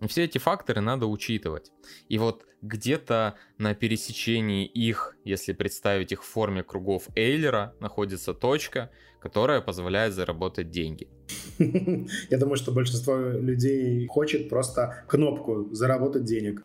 И 0.00 0.06
все 0.08 0.24
эти 0.24 0.38
факторы 0.38 0.80
надо 0.80 1.06
учитывать. 1.06 1.72
И 2.08 2.18
вот 2.18 2.46
где-то 2.62 3.34
на 3.58 3.74
пересечении 3.74 4.66
их, 4.66 5.16
если 5.24 5.52
представить 5.52 6.12
их 6.12 6.22
в 6.22 6.26
форме 6.26 6.62
кругов 6.62 7.08
Эйлера, 7.14 7.74
находится 7.80 8.34
точка, 8.34 8.90
которая 9.20 9.60
позволяет 9.60 10.14
заработать 10.14 10.70
деньги. 10.70 11.08
Я 11.58 12.38
думаю, 12.38 12.56
что 12.56 12.72
большинство 12.72 13.16
людей 13.16 14.06
хочет 14.06 14.48
просто 14.48 15.04
кнопку 15.08 15.68
«заработать 15.72 16.24
денег». 16.24 16.64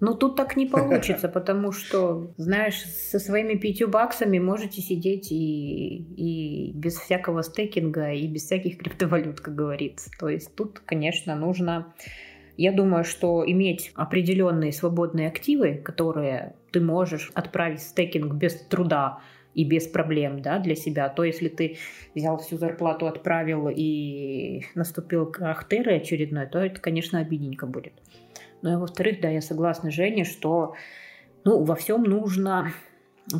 Ну, 0.00 0.14
тут 0.14 0.36
так 0.36 0.56
не 0.56 0.66
получится, 0.66 1.28
потому 1.34 1.72
что, 1.72 2.32
знаешь, 2.36 2.82
со 2.84 3.18
своими 3.18 3.54
пятью 3.54 3.88
баксами 3.88 4.38
можете 4.38 4.80
сидеть 4.80 5.30
и, 5.30 5.96
и 5.96 6.72
без 6.74 6.96
всякого 6.96 7.42
стейкинга, 7.42 8.12
и 8.12 8.26
без 8.26 8.44
всяких 8.44 8.78
криптовалют, 8.82 9.40
как 9.40 9.54
говорится. 9.54 10.10
То 10.18 10.28
есть 10.28 10.54
тут, 10.54 10.80
конечно, 10.80 11.36
нужно 11.36 11.94
я 12.56 12.72
думаю, 12.72 13.04
что 13.04 13.44
иметь 13.46 13.92
определенные 13.94 14.72
свободные 14.72 15.28
активы, 15.28 15.74
которые 15.74 16.54
ты 16.72 16.80
можешь 16.80 17.30
отправить 17.34 17.80
в 17.80 17.88
стейкинг 17.88 18.34
без 18.34 18.54
труда 18.54 19.20
и 19.54 19.64
без 19.64 19.86
проблем 19.86 20.42
да, 20.42 20.58
для 20.58 20.74
себя, 20.74 21.08
то 21.08 21.24
если 21.24 21.48
ты 21.48 21.78
взял 22.14 22.38
всю 22.38 22.56
зарплату, 22.56 23.06
отправил 23.06 23.68
и 23.68 24.62
наступил 24.74 25.26
крах 25.26 25.66
очередной, 25.70 26.46
то 26.46 26.58
это, 26.58 26.80
конечно, 26.80 27.20
обидненько 27.20 27.66
будет. 27.66 27.92
Ну 28.62 28.72
и 28.72 28.76
во-вторых, 28.76 29.20
да, 29.20 29.28
я 29.28 29.40
согласна 29.40 29.90
Жене, 29.90 30.24
что 30.24 30.74
ну, 31.44 31.62
во 31.62 31.76
всем 31.76 32.02
нужно 32.02 32.72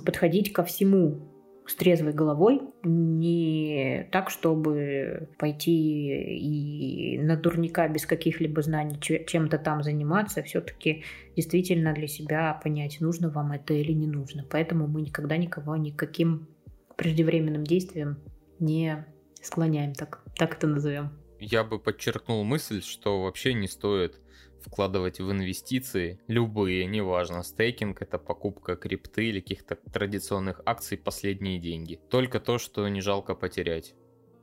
подходить 0.04 0.52
ко 0.52 0.64
всему 0.64 1.20
с 1.66 1.74
трезвой 1.76 2.12
головой, 2.12 2.60
не 2.82 4.06
так, 4.12 4.30
чтобы 4.30 5.28
пойти 5.38 6.36
и 6.36 7.18
на 7.18 7.36
дурника 7.36 7.88
без 7.88 8.04
каких-либо 8.04 8.60
знаний 8.62 8.98
чем-то 9.00 9.58
там 9.58 9.82
заниматься, 9.82 10.42
все-таки 10.42 11.04
действительно 11.36 11.94
для 11.94 12.06
себя 12.06 12.60
понять, 12.62 13.00
нужно 13.00 13.30
вам 13.30 13.52
это 13.52 13.72
или 13.72 13.92
не 13.92 14.06
нужно. 14.06 14.44
Поэтому 14.50 14.86
мы 14.86 15.02
никогда 15.02 15.36
никого 15.36 15.76
никаким 15.76 16.48
преждевременным 16.96 17.64
действием 17.64 18.18
не 18.58 19.06
склоняем, 19.40 19.94
так, 19.94 20.22
так 20.36 20.56
это 20.56 20.66
назовем. 20.66 21.10
Я 21.40 21.64
бы 21.64 21.78
подчеркнул 21.78 22.44
мысль, 22.44 22.82
что 22.82 23.22
вообще 23.22 23.54
не 23.54 23.68
стоит 23.68 24.20
вкладывать 24.64 25.20
в 25.20 25.30
инвестиции, 25.30 26.18
любые, 26.26 26.86
неважно, 26.86 27.42
стейкинг, 27.42 28.00
это 28.02 28.18
покупка 28.18 28.76
крипты 28.76 29.26
или 29.26 29.40
каких-то 29.40 29.76
традиционных 29.92 30.60
акций, 30.64 30.96
последние 30.96 31.58
деньги. 31.58 32.00
Только 32.10 32.40
то, 32.40 32.58
что 32.58 32.88
не 32.88 33.00
жалко 33.00 33.34
потерять. 33.34 33.94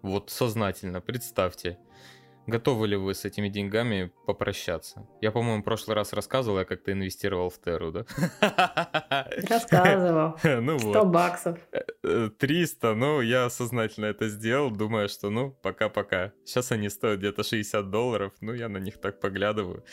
Вот 0.02 0.30
сознательно, 0.30 1.02
представьте. 1.02 1.78
Готовы 2.52 2.86
ли 2.88 2.98
вы 2.98 3.14
с 3.14 3.24
этими 3.24 3.48
деньгами 3.48 4.12
попрощаться? 4.26 5.08
Я, 5.22 5.32
по-моему, 5.32 5.62
в 5.62 5.64
прошлый 5.64 5.96
раз 5.96 6.12
рассказывал, 6.12 6.60
я 6.60 6.66
как-то 6.66 6.92
инвестировал 6.92 7.50
в 7.50 7.58
Теру, 7.62 7.92
да? 7.94 8.06
Рассказывал. 9.50 10.36
Ну 10.62 10.78
100 10.78 10.88
вот. 10.92 11.08
баксов. 11.08 11.58
300, 12.38 12.88
э, 12.88 12.94
ну, 12.94 13.22
я 13.22 13.50
сознательно 13.50 14.08
это 14.08 14.28
сделал, 14.28 14.70
думая, 14.70 15.08
что, 15.08 15.30
ну, 15.30 15.52
пока-пока. 15.64 16.34
Сейчас 16.44 16.74
они 16.74 16.90
стоят 16.90 17.20
где-то 17.20 17.44
60 17.44 17.90
долларов, 17.90 18.34
ну, 18.42 18.54
я 18.54 18.68
на 18.68 18.80
них 18.80 19.00
так 19.00 19.22
поглядываю. 19.22 19.86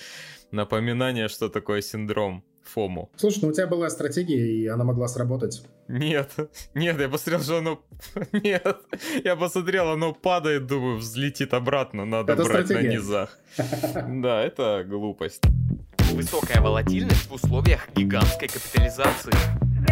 Напоминание, 0.50 1.28
что 1.28 1.48
такое 1.48 1.80
синдром 1.80 2.44
Фому. 2.68 3.10
Слушай, 3.16 3.40
ну 3.42 3.48
у 3.48 3.52
тебя 3.52 3.66
была 3.66 3.90
стратегия, 3.90 4.46
и 4.46 4.66
она 4.66 4.84
могла 4.84 5.08
сработать. 5.08 5.62
Нет, 5.88 6.32
нет, 6.74 7.00
я 7.00 7.08
посмотрел, 7.08 7.42
что 7.42 7.58
оно... 7.58 7.80
Нет, 8.32 8.76
я 9.24 9.36
посмотрел, 9.36 9.90
оно 9.90 10.12
падает, 10.12 10.66
думаю, 10.66 10.98
взлетит 10.98 11.54
обратно, 11.54 12.04
надо 12.04 12.34
это 12.34 12.44
брать 12.44 12.66
стратегия. 12.66 12.88
на 12.88 12.92
низах. 12.92 13.38
Да, 14.22 14.42
это 14.42 14.84
глупость. 14.86 15.42
Высокая 16.12 16.60
волатильность 16.60 17.28
в 17.28 17.34
условиях 17.34 17.88
гигантской 17.94 18.48
капитализации. 18.48 19.32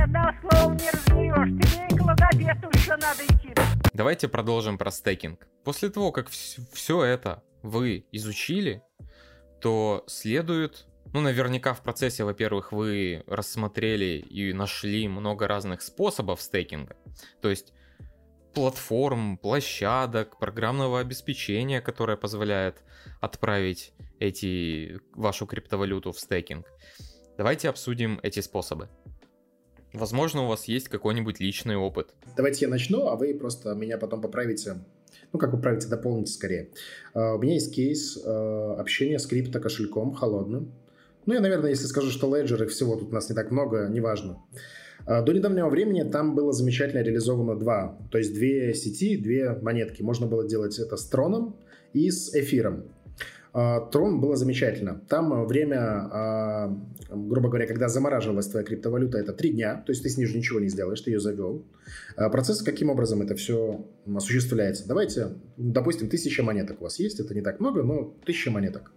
Одного 0.01 0.33
слова 0.41 0.75
не 0.75 0.91
разниешь, 0.91 1.73
тебе 1.73 1.99
к 1.99 2.01
логопеду 2.03 2.69
еще 2.75 2.97
надо 2.97 3.25
идти. 3.25 3.55
Давайте 3.93 4.29
продолжим 4.29 4.79
про 4.79 4.91
стейкинг. 4.91 5.47
После 5.65 5.89
того, 5.89 6.13
как 6.13 6.29
все 6.29 7.05
это 7.05 7.43
вы 7.63 8.07
изучили, 8.13 8.83
то 9.61 10.05
следует 10.07 10.87
ну, 11.13 11.21
наверняка 11.21 11.75
в 11.75 11.83
процессе, 11.83 12.25
во-первых, 12.25 12.73
вы 12.73 13.23
рассмотрели 13.27 14.19
и 14.19 14.53
нашли 14.53 15.09
много 15.09 15.47
разных 15.47 15.83
способов 15.83 16.41
стейкинга. 16.43 16.97
То 17.41 17.51
есть 17.51 17.73
платформ, 18.55 19.37
площадок, 19.37 20.39
программного 20.39 21.01
обеспечения, 21.01 21.81
которое 21.81 22.17
позволяет 22.17 22.83
отправить 23.21 23.93
эти, 24.19 24.99
вашу 25.15 25.47
криптовалюту 25.47 26.13
в 26.13 26.19
стейкинг. 26.19 26.67
Давайте 27.37 27.69
обсудим 27.69 28.19
эти 28.23 28.41
способы. 28.41 28.89
Возможно, 29.93 30.45
у 30.45 30.47
вас 30.49 30.69
есть 30.69 30.89
какой-нибудь 30.89 31.41
личный 31.41 31.77
опыт. 31.77 32.15
Давайте 32.37 32.65
я 32.65 32.71
начну, 32.71 33.09
а 33.09 33.17
вы 33.17 33.35
просто 33.35 33.75
меня 33.75 33.99
потом 33.99 34.21
поправите. 34.21 34.85
Ну, 35.33 35.39
как 35.39 35.51
поправите, 35.51 35.89
дополните 35.89 36.33
скорее. 36.33 36.71
Uh, 37.15 37.35
у 37.35 37.39
меня 37.39 37.55
есть 37.55 37.75
кейс 37.75 38.19
uh, 38.25 38.77
общения 38.77 39.19
с 39.19 39.27
крипто-кошельком 39.27 40.15
холодным. 40.15 40.73
Ну, 41.27 41.35
я, 41.35 41.41
наверное, 41.41 41.71
если 41.71 41.87
скажу, 41.87 42.11
что 42.11 42.35
Ledger, 42.35 42.65
их 42.65 42.71
всего 42.71 42.97
тут 42.97 43.11
у 43.11 43.13
нас 43.13 43.29
не 43.29 43.35
так 43.35 43.51
много, 43.51 43.89
неважно. 43.89 44.39
А, 45.07 45.23
до 45.23 45.33
недавнего 45.33 45.69
времени 45.69 46.03
там 46.03 46.35
было 46.35 46.53
замечательно 46.53 47.03
реализовано 47.03 47.57
два, 47.57 47.99
то 48.11 48.19
есть 48.19 48.33
две 48.33 48.75
сети, 48.75 49.17
две 49.17 49.53
монетки. 49.61 50.03
Можно 50.03 50.27
было 50.27 50.47
делать 50.47 50.79
это 50.79 50.97
с 50.97 51.07
Троном 51.07 51.57
и 51.93 52.11
с 52.11 52.33
Эфиром. 52.35 52.85
А, 53.59 53.81
Трон 53.81 54.21
было 54.21 54.37
замечательно. 54.37 55.01
Там 55.09 55.47
время, 55.47 55.79
а, 55.81 56.79
грубо 57.09 57.49
говоря, 57.49 57.67
когда 57.67 57.89
замораживалась 57.89 58.49
твоя 58.49 58.67
криптовалюта, 58.67 59.17
это 59.17 59.33
три 59.33 59.49
дня, 59.49 59.77
то 59.87 59.93
есть 59.93 60.03
ты 60.03 60.11
с 60.11 60.19
ней 60.19 60.27
уже 60.27 60.37
ничего 60.37 60.61
не 60.61 60.69
сделаешь, 60.69 61.01
ты 61.01 61.11
ее 61.11 61.21
завел. 61.21 61.65
А, 62.17 62.29
процесс, 62.29 62.61
каким 62.61 62.91
образом 62.91 63.23
это 63.23 63.35
все 63.35 63.87
осуществляется? 64.15 64.87
Давайте, 64.87 65.39
допустим, 65.57 66.11
тысяча 66.11 66.43
монеток 66.43 66.83
у 66.83 66.85
вас 66.85 66.99
есть, 66.99 67.19
это 67.19 67.35
не 67.35 67.41
так 67.41 67.59
много, 67.59 67.83
но 67.83 68.15
тысяча 68.27 68.51
монеток. 68.51 68.93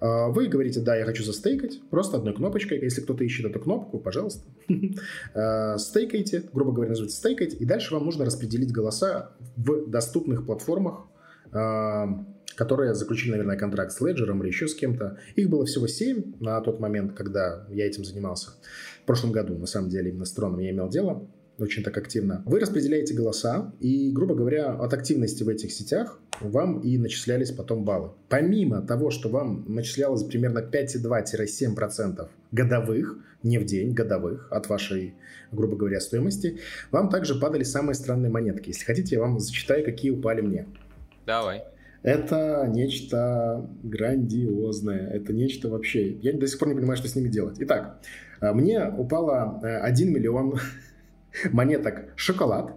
Вы 0.00 0.48
говорите, 0.48 0.80
да, 0.80 0.96
я 0.96 1.04
хочу 1.04 1.22
застейкать, 1.22 1.80
просто 1.88 2.16
одной 2.16 2.34
кнопочкой. 2.34 2.80
Если 2.80 3.02
кто-то 3.02 3.22
ищет 3.22 3.46
эту 3.46 3.60
кнопку, 3.60 4.00
пожалуйста, 4.00 4.42
стейкайте, 5.78 6.42
грубо 6.52 6.72
говоря, 6.72 6.88
называется 6.88 7.18
стейкать, 7.18 7.54
и 7.54 7.64
дальше 7.64 7.94
вам 7.94 8.04
нужно 8.06 8.24
распределить 8.24 8.72
голоса 8.72 9.30
в 9.56 9.88
доступных 9.88 10.44
платформах, 10.44 11.04
которые 12.56 12.94
заключили, 12.94 13.32
наверное, 13.32 13.56
контракт 13.56 13.92
с 13.92 14.00
Ledger 14.00 14.38
или 14.40 14.46
еще 14.46 14.68
с 14.68 14.74
кем-то. 14.74 15.18
Их 15.36 15.48
было 15.48 15.64
всего 15.66 15.86
7 15.86 16.34
на 16.40 16.60
тот 16.60 16.80
момент, 16.80 17.14
когда 17.14 17.66
я 17.70 17.86
этим 17.86 18.04
занимался. 18.04 18.50
В 19.02 19.06
прошлом 19.06 19.32
году, 19.32 19.58
на 19.58 19.66
самом 19.66 19.88
деле, 19.88 20.10
именно 20.10 20.24
с 20.24 20.32
Троном 20.32 20.60
я 20.60 20.70
имел 20.70 20.88
дело 20.88 21.28
очень 21.58 21.82
так 21.82 21.96
активно. 21.96 22.42
Вы 22.46 22.60
распределяете 22.60 23.14
голоса, 23.14 23.72
и, 23.80 24.10
грубо 24.10 24.34
говоря, 24.34 24.72
от 24.74 24.92
активности 24.94 25.42
в 25.42 25.48
этих 25.48 25.72
сетях 25.72 26.18
вам 26.40 26.80
и 26.80 26.98
начислялись 26.98 27.52
потом 27.52 27.84
баллы. 27.84 28.10
Помимо 28.28 28.82
того, 28.82 29.10
что 29.10 29.28
вам 29.28 29.64
начислялось 29.68 30.24
примерно 30.24 30.58
5,2-7% 30.58 32.28
годовых, 32.50 33.18
не 33.42 33.58
в 33.58 33.64
день, 33.64 33.92
годовых, 33.92 34.48
от 34.50 34.68
вашей, 34.68 35.14
грубо 35.50 35.76
говоря, 35.76 36.00
стоимости, 36.00 36.60
вам 36.90 37.10
также 37.10 37.34
падали 37.38 37.64
самые 37.64 37.94
странные 37.94 38.30
монетки. 38.30 38.68
Если 38.68 38.84
хотите, 38.84 39.16
я 39.16 39.20
вам 39.20 39.38
зачитаю, 39.38 39.84
какие 39.84 40.10
упали 40.10 40.40
мне. 40.40 40.66
Давай. 41.26 41.64
Это 42.02 42.68
нечто 42.68 43.70
грандиозное. 43.82 45.08
Это 45.08 45.32
нечто 45.32 45.68
вообще... 45.68 46.12
Я 46.14 46.32
до 46.32 46.46
сих 46.46 46.58
пор 46.58 46.68
не 46.68 46.74
понимаю, 46.74 46.96
что 46.96 47.08
с 47.08 47.14
ними 47.14 47.28
делать. 47.28 47.56
Итак, 47.60 48.00
э, 48.40 48.52
мне 48.52 48.84
упало 48.86 49.60
1 49.62 50.12
миллион 50.12 50.58
монеток 51.52 52.12
шоколад. 52.16 52.74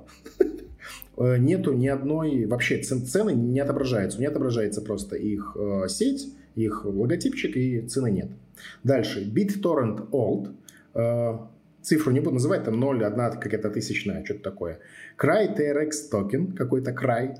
Э, 1.17 1.38
нету 1.38 1.73
ни 1.73 1.88
одной... 1.88 2.45
Вообще 2.45 2.81
цены 2.81 3.31
не 3.31 3.59
отображаются. 3.59 4.19
Не 4.19 4.27
отображается 4.27 4.81
просто 4.81 5.15
их 5.15 5.57
э, 5.59 5.88
сеть, 5.88 6.31
их 6.53 6.85
логотипчик 6.85 7.57
и 7.57 7.81
цены 7.81 8.11
нет. 8.11 8.29
Дальше. 8.83 9.25
BitTorrent 9.25 10.09
Old. 10.11 11.47
Цифру 11.81 12.11
не 12.11 12.19
буду 12.19 12.35
называть, 12.35 12.63
там 12.63 12.79
0, 12.79 13.05
1 13.05 13.39
какая-то 13.39 13.69
тысячная, 13.69 14.25
что-то 14.25 14.41
такое. 14.41 14.79
Cry 15.21 15.55
TRX 15.55 16.09
токен, 16.09 16.53
какой-то 16.53 16.91
Cry 16.91 17.38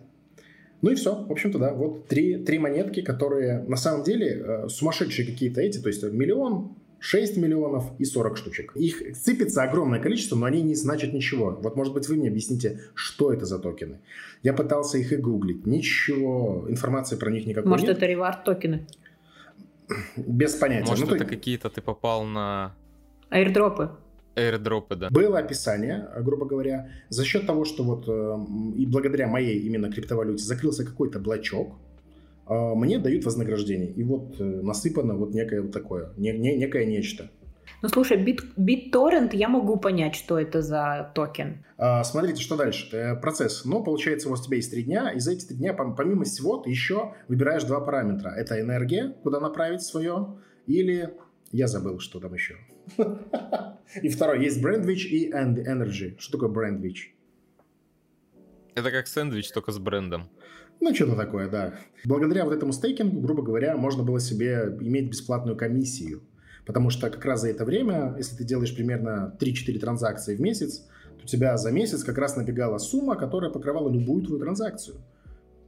ну 0.82 0.92
и 0.92 0.96
все. 0.96 1.16
В 1.16 1.32
общем-то, 1.32 1.58
да, 1.60 1.74
вот 1.74 2.08
три, 2.08 2.38
три 2.38 2.60
монетки, 2.60 3.02
которые 3.02 3.64
на 3.64 3.78
самом 3.78 4.04
деле 4.04 4.42
э, 4.46 4.70
сумасшедшие 4.70 5.26
какие-то 5.26 5.62
эти, 5.62 5.80
то 5.80 5.90
есть 5.90 6.04
миллион, 6.04 6.76
6 7.00 7.38
миллионов 7.38 7.84
и 8.00 8.06
40 8.06 8.38
штучек. 8.38 8.76
Их 8.76 9.16
сыпется 9.16 9.62
огромное 9.64 10.00
количество, 10.00 10.36
но 10.36 10.46
они 10.48 10.62
не 10.64 10.74
значат 10.76 11.14
ничего. 11.14 11.52
Вот, 11.62 11.76
может 11.76 11.94
быть, 11.94 12.08
вы 12.10 12.16
мне 12.16 12.30
объясните, 12.30 12.80
что 12.96 13.32
это 13.32 13.46
за 13.46 13.60
токены. 13.60 14.00
Я 14.42 14.54
пытался 14.54 14.98
их 14.98 15.12
и 15.14 15.18
гуглить. 15.18 15.68
Ничего, 15.68 16.66
информации 16.68 17.16
про 17.16 17.30
них 17.30 17.46
никакой 17.46 17.70
Может, 17.70 17.88
нет. 17.88 17.98
это 17.98 18.06
reward 18.08 18.44
токены? 18.44 18.88
Без 20.18 20.56
понятия. 20.56 20.88
Может, 20.90 21.08
Ну, 21.10 21.16
это 21.16 21.26
то- 21.26 21.30
какие-то 21.30 21.70
ты 21.70 21.82
попал 21.82 22.24
на 22.26 22.74
Airdrop 23.30 23.76
ы. 23.76 23.90
Airdrop 24.36 24.82
ы, 24.82 24.96
да? 24.96 25.10
Было 25.10 25.40
описание, 25.40 26.08
грубо 26.20 26.46
говоря, 26.46 26.90
за 27.10 27.24
счет 27.26 27.46
того, 27.48 27.66
что 27.66 27.84
вот 27.84 28.06
э, 28.08 28.38
и 28.78 28.86
благодаря 28.86 29.28
моей 29.28 29.60
именно 29.60 29.92
криптовалюте 29.92 30.44
закрылся 30.44 30.86
какой-то 30.86 31.20
блочок, 31.20 31.76
э, 32.48 32.74
мне 32.76 33.00
дают 33.00 33.26
вознаграждение. 33.26 33.90
И 33.92 34.04
вот 34.04 34.36
э, 34.40 34.44
насыпано 34.44 35.16
вот 35.16 35.34
некое 35.34 35.62
вот 35.62 35.72
такое, 35.72 36.12
не- 36.18 36.38
не- 36.38 36.56
некое 36.58 36.86
нечто. 36.86 37.30
Ну, 37.82 37.90
слушай, 37.90 38.18
бит, 38.18 38.42
BitTorrent, 38.58 39.36
я 39.36 39.48
могу 39.50 39.78
понять, 39.78 40.16
что 40.16 40.40
это 40.40 40.62
за 40.62 41.12
токен. 41.14 41.66
А, 41.78 42.04
Смотрите, 42.04 42.42
что 42.42 42.56
дальше. 42.56 43.18
Процесс. 43.22 43.66
Ну, 43.66 43.84
получается, 43.84 44.28
у 44.28 44.32
вас 44.32 44.42
у 44.42 44.46
тебя 44.46 44.58
есть 44.58 44.72
три 44.72 44.84
дня, 44.84 45.12
и 45.12 45.20
за 45.20 45.32
эти 45.34 45.46
три 45.46 45.58
дня, 45.58 45.74
пом- 45.74 45.96
помимо 45.96 46.24
всего, 46.24 46.58
ты 46.58 46.70
еще 46.70 47.14
выбираешь 47.28 47.64
два 47.64 47.82
параметра. 47.82 48.30
Это 48.30 48.60
энергия, 48.60 49.16
куда 49.24 49.40
направить 49.40 49.82
свое, 49.82 50.38
или... 50.68 51.14
Я 51.52 51.68
забыл, 51.68 52.00
что 52.00 52.20
там 52.20 52.34
еще. 52.34 52.56
И 54.02 54.10
второй. 54.10 54.44
Есть 54.44 54.62
брендвич 54.62 55.06
и 55.06 55.32
energy. 55.32 56.16
Что 56.20 56.34
такое 56.34 56.50
брендвич? 56.50 57.16
Это 58.74 58.92
как 58.92 59.08
сэндвич, 59.08 59.52
только 59.52 59.72
с 59.72 59.80
брендом. 59.80 60.30
Ну, 60.82 60.94
что-то 60.94 61.16
такое, 61.16 61.50
да. 61.50 61.76
Благодаря 62.04 62.44
вот 62.44 62.54
этому 62.54 62.74
стейкингу, 62.74 63.22
грубо 63.22 63.42
говоря, 63.42 63.78
можно 63.78 64.04
было 64.04 64.20
себе 64.20 64.76
иметь 64.82 65.10
бесплатную 65.10 65.56
комиссию. 65.56 66.24
Потому 66.66 66.90
что 66.90 67.10
как 67.10 67.24
раз 67.24 67.42
за 67.42 67.50
это 67.50 67.64
время, 67.64 68.16
если 68.18 68.36
ты 68.36 68.44
делаешь 68.44 68.76
примерно 68.76 69.38
3-4 69.40 69.80
транзакции 69.80 70.36
в 70.36 70.42
месяц, 70.42 70.80
то 71.18 71.24
у 71.24 71.28
тебя 71.28 71.58
за 71.58 71.72
месяц 71.72 72.04
как 72.04 72.18
раз 72.18 72.36
набегала 72.36 72.78
сумма, 72.80 73.16
которая 73.16 73.52
покрывала 73.52 73.90
любую 73.90 74.24
твою 74.26 74.42
транзакцию. 74.42 74.98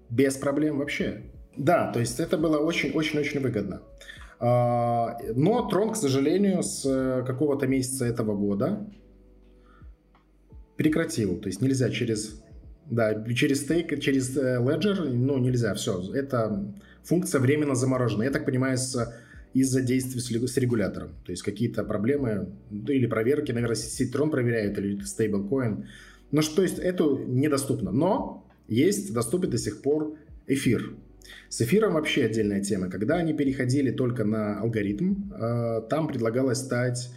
Без 0.10 0.36
проблем 0.36 0.80
вообще. 0.80 1.24
Да, 1.56 1.92
то 1.92 2.00
есть 2.00 2.20
это 2.20 2.38
было 2.38 2.58
очень-очень-очень 2.58 3.40
выгодно. 3.40 3.82
А, 4.40 5.18
Но 5.36 5.68
Трон, 5.68 5.92
к 5.92 5.96
сожалению, 5.96 6.64
с 6.64 6.86
э, 6.86 7.24
какого-то 7.26 7.68
месяца 7.68 8.06
этого 8.06 8.36
года 8.36 8.88
прекратил. 10.76 11.38
То 11.38 11.48
есть 11.48 11.62
нельзя 11.62 11.90
через, 11.90 12.42
да, 12.86 13.24
через 13.34 13.62
стейк, 13.62 14.00
через 14.00 14.38
э, 14.38 14.60
Ledger, 14.60 15.10
ну, 15.10 15.38
нельзя, 15.40 15.74
все. 15.74 16.14
Это 16.14 16.72
функция 17.04 17.42
временно 17.42 17.74
заморожена. 17.74 18.24
Я 18.24 18.32
так 18.32 18.46
понимаю, 18.46 18.78
из-за 19.54 19.82
действий 19.82 20.20
с, 20.48 20.58
регулятором. 20.58 21.10
То 21.26 21.32
есть 21.32 21.42
какие-то 21.42 21.84
проблемы 21.84 22.50
или 22.70 23.08
проверки, 23.08 23.52
наверное, 23.52 23.76
сеть 23.76 24.14
Tron 24.16 24.30
проверяют, 24.30 24.78
или 24.78 25.02
стейблкоин. 25.02 25.88
Ну, 26.32 26.42
что, 26.42 26.58
то 26.58 26.62
есть 26.62 26.78
это 26.78 27.06
недоступно. 27.06 27.92
Но 27.92 28.46
есть, 28.68 29.14
доступен 29.14 29.50
до 29.50 29.58
сих 29.58 29.82
пор 29.82 30.16
эфир. 30.46 30.94
С 31.50 31.62
эфиром 31.62 31.94
вообще 31.94 32.26
отдельная 32.26 32.62
тема. 32.62 32.90
Когда 32.90 33.16
они 33.16 33.34
переходили 33.34 33.92
только 33.92 34.24
на 34.24 34.60
алгоритм, 34.60 35.32
э, 35.34 35.82
там 35.90 36.08
предлагалось 36.08 36.60
стать 36.60 37.10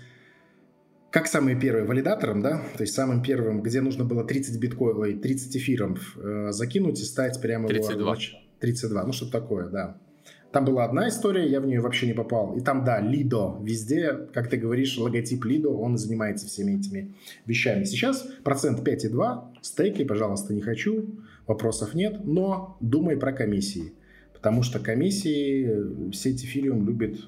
как 1.10 1.26
самый 1.26 1.58
первый 1.58 1.84
валидатором, 1.84 2.40
да, 2.40 2.62
то 2.76 2.82
есть 2.82 2.94
самым 2.94 3.22
первым, 3.22 3.62
где 3.62 3.80
нужно 3.80 4.04
было 4.04 4.24
30 4.24 4.60
биткоин, 4.60 4.96
ой, 4.96 5.14
30 5.14 5.56
эфиров 5.56 6.16
э, 6.16 6.52
закинуть 6.52 7.00
и 7.00 7.04
стать 7.04 7.40
прямо... 7.40 7.68
его 7.68 7.82
32. 7.86 8.14
нач- 8.14 8.32
32, 8.60 9.04
ну 9.04 9.12
что-то 9.12 9.32
такое, 9.32 9.68
да. 9.68 9.96
Там 10.52 10.64
была 10.64 10.84
одна 10.84 11.08
история, 11.08 11.48
я 11.48 11.60
в 11.60 11.66
нее 11.66 11.80
вообще 11.80 12.06
не 12.06 12.12
попал. 12.12 12.56
И 12.56 12.60
там, 12.60 12.84
да, 12.84 13.00
Лидо 13.00 13.56
везде, 13.62 14.14
как 14.32 14.48
ты 14.50 14.56
говоришь, 14.56 14.98
логотип 14.98 15.44
Лидо, 15.44 15.70
он 15.70 15.96
занимается 15.96 16.46
всеми 16.46 16.78
этими 16.78 17.14
вещами. 17.46 17.84
Сейчас 17.84 18.26
процент 18.42 18.80
5,2, 18.80 19.58
стейки, 19.62 20.04
пожалуйста, 20.04 20.52
не 20.52 20.60
хочу, 20.60 21.06
вопросов 21.46 21.94
нет, 21.94 22.24
но 22.24 22.76
думай 22.80 23.16
про 23.16 23.32
комиссии. 23.32 23.92
Потому 24.40 24.62
что 24.62 24.78
комиссии 24.80 26.08
э, 26.08 26.12
сеть 26.12 26.42
эфириум 26.42 26.86
любит 26.86 27.20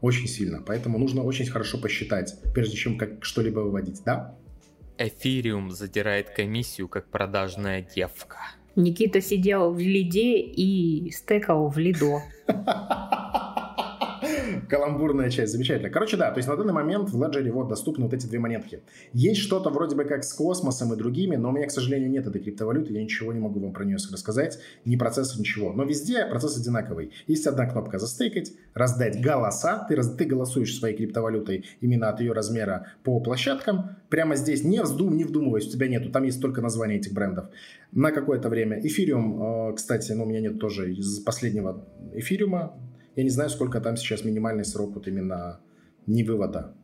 очень 0.00 0.28
сильно. 0.28 0.62
Поэтому 0.64 0.98
нужно 0.98 1.24
очень 1.24 1.46
хорошо 1.46 1.78
посчитать, 1.78 2.36
прежде 2.54 2.76
чем 2.76 2.96
как 2.96 3.24
что-либо 3.24 3.58
выводить, 3.58 4.02
да? 4.04 4.36
Эфириум 4.98 5.72
задирает 5.72 6.30
комиссию, 6.30 6.86
как 6.86 7.10
продажная 7.10 7.82
девка. 7.82 8.38
Никита 8.76 9.20
сидел 9.20 9.72
в 9.72 9.80
лиде 9.80 10.38
и 10.38 11.10
стекал 11.10 11.68
в 11.68 11.78
лидо. 11.78 12.22
Каламбурная 14.68 15.30
часть, 15.30 15.52
замечательно. 15.52 15.90
Короче, 15.90 16.16
да, 16.16 16.30
то 16.30 16.38
есть 16.38 16.48
на 16.48 16.56
данный 16.56 16.72
момент 16.72 17.10
в 17.10 17.22
Ledger 17.22 17.50
вот 17.50 17.68
доступны 17.68 18.04
вот 18.04 18.14
эти 18.14 18.26
две 18.26 18.38
монетки. 18.38 18.82
Есть 19.12 19.40
что-то 19.40 19.70
вроде 19.70 19.96
бы 19.96 20.04
как 20.04 20.24
с 20.24 20.32
космосом 20.32 20.92
и 20.92 20.96
другими, 20.96 21.36
но 21.36 21.50
у 21.50 21.52
меня, 21.52 21.66
к 21.66 21.70
сожалению, 21.70 22.10
нет 22.10 22.26
этой 22.26 22.40
криптовалюты, 22.40 22.92
я 22.92 23.02
ничего 23.02 23.32
не 23.32 23.40
могу 23.40 23.60
вам 23.60 23.72
про 23.72 23.84
нее 23.84 23.96
рассказать, 23.96 24.58
ни 24.84 24.96
процесса, 24.96 25.38
ничего. 25.38 25.72
Но 25.72 25.84
везде 25.84 26.24
процесс 26.26 26.58
одинаковый. 26.58 27.12
Есть 27.26 27.46
одна 27.46 27.66
кнопка 27.66 27.98
«Застейкать», 27.98 28.52
«Раздать 28.74 29.20
голоса», 29.22 29.86
ты, 29.88 29.96
ты 29.96 30.24
голосуешь 30.24 30.78
своей 30.78 30.96
криптовалютой 30.96 31.64
именно 31.80 32.08
от 32.08 32.20
ее 32.20 32.32
размера 32.32 32.86
по 33.02 33.20
площадкам, 33.20 33.96
прямо 34.08 34.36
здесь 34.36 34.64
не 34.64 34.82
вздум, 34.82 35.16
не 35.16 35.24
вдумывайся, 35.24 35.68
у 35.68 35.72
тебя 35.72 35.88
нету, 35.88 36.10
там 36.10 36.24
есть 36.24 36.40
только 36.40 36.60
название 36.60 36.98
этих 36.98 37.12
брендов. 37.12 37.46
На 37.92 38.10
какое-то 38.12 38.48
время. 38.48 38.80
Эфириум, 38.80 39.74
кстати, 39.74 40.12
ну, 40.12 40.24
у 40.24 40.26
меня 40.26 40.40
нет 40.40 40.58
тоже 40.58 40.94
из 40.94 41.20
последнего 41.20 41.86
эфириума, 42.14 42.74
я 43.16 43.24
не 43.24 43.30
знаю, 43.30 43.50
сколько 43.50 43.80
там 43.80 43.96
сейчас 43.96 44.24
минимальный 44.24 44.64
срок 44.64 44.94
вот 44.94 45.06
именно 45.06 45.60
не 46.06 46.24
вывода. 46.24 46.74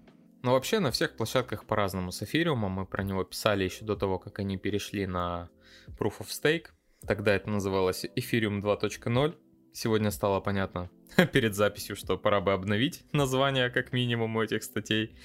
Но 0.42 0.52
вообще 0.52 0.78
на 0.78 0.90
всех 0.90 1.16
площадках 1.16 1.64
по-разному 1.64 2.12
с 2.12 2.22
эфириумом. 2.22 2.72
Мы 2.72 2.86
про 2.86 3.02
него 3.02 3.24
писали 3.24 3.64
еще 3.64 3.84
до 3.84 3.96
того, 3.96 4.18
как 4.18 4.38
они 4.38 4.56
перешли 4.56 5.06
на 5.06 5.50
Proof 5.98 6.20
of 6.20 6.28
Stake. 6.28 6.66
Тогда 7.06 7.34
это 7.34 7.50
называлось 7.50 8.04
Ethereum 8.04 8.62
2.0. 8.62 9.34
Сегодня 9.72 10.10
стало 10.10 10.40
понятно 10.40 10.90
перед 11.32 11.54
записью, 11.54 11.96
что 11.96 12.16
пора 12.18 12.40
бы 12.40 12.52
обновить 12.52 13.04
название 13.12 13.70
как 13.70 13.92
минимум 13.92 14.36
у 14.36 14.42
этих 14.42 14.62
статей. 14.62 15.16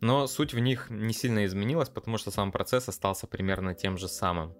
Но 0.00 0.26
суть 0.26 0.54
в 0.54 0.58
них 0.58 0.88
не 0.90 1.12
сильно 1.12 1.44
изменилась, 1.46 1.88
потому 1.88 2.18
что 2.18 2.30
сам 2.30 2.52
процесс 2.52 2.88
остался 2.88 3.26
примерно 3.26 3.74
тем 3.74 3.96
же 3.96 4.08
самым. 4.08 4.54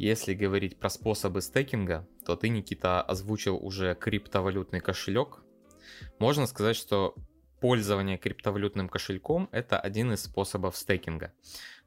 Если 0.00 0.32
говорить 0.32 0.78
про 0.78 0.88
способы 0.88 1.42
стейкинга, 1.42 2.08
то 2.24 2.34
ты, 2.34 2.48
Никита, 2.48 3.02
озвучил 3.02 3.58
уже 3.62 3.94
криптовалютный 3.94 4.80
кошелек. 4.80 5.42
Можно 6.18 6.46
сказать, 6.46 6.76
что 6.76 7.14
пользование 7.60 8.16
криптовалютным 8.16 8.88
кошельком 8.88 9.50
это 9.52 9.78
один 9.78 10.10
из 10.14 10.22
способов 10.22 10.74
стейкинга. 10.78 11.34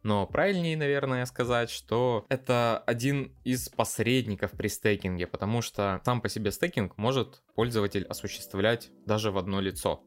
Но 0.03 0.27
правильнее, 0.27 0.77
наверное, 0.77 1.25
сказать, 1.25 1.71
что 1.71 2.27
это 2.29 2.77
один 2.85 3.35
из 3.45 3.67
посредников 3.69 4.51
при 4.51 4.67
стейкинге, 4.67 5.25
потому 5.25 5.63
что 5.63 5.99
сам 6.05 6.21
по 6.21 6.29
себе 6.29 6.51
стейкинг 6.51 6.95
может 6.99 7.41
пользователь 7.55 8.03
осуществлять 8.03 8.91
даже 9.07 9.31
в 9.31 9.39
одно 9.39 9.59
лицо. 9.59 10.03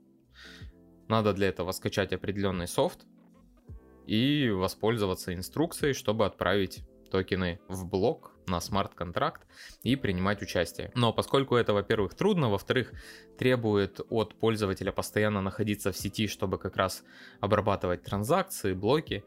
Надо 1.09 1.33
для 1.33 1.49
этого 1.49 1.73
скачать 1.73 2.12
определенный 2.12 2.69
софт 2.69 3.05
и 4.07 4.49
воспользоваться 4.49 5.35
инструкцией, 5.35 5.92
чтобы 5.92 6.25
отправить 6.25 6.85
токены 7.16 7.59
в 7.68 7.87
блок 7.87 8.33
на 8.46 8.61
смарт-контракт 8.61 9.46
и 9.83 9.96
принимать 9.96 10.42
участие. 10.42 10.92
Но 10.94 11.14
поскольку 11.14 11.57
это, 11.57 11.72
во-первых, 11.72 12.14
трудно, 12.14 12.50
во-вторых, 12.50 12.92
требует 13.38 14.00
от 14.11 14.35
пользователя 14.35 14.92
постоянно 14.92 15.40
находиться 15.40 15.92
в 15.92 15.96
сети, 15.96 16.29
чтобы 16.29 16.59
как 16.59 16.76
раз 16.76 17.05
обрабатывать 17.40 18.02
транзакции, 18.02 18.74
блоки, 18.74 19.24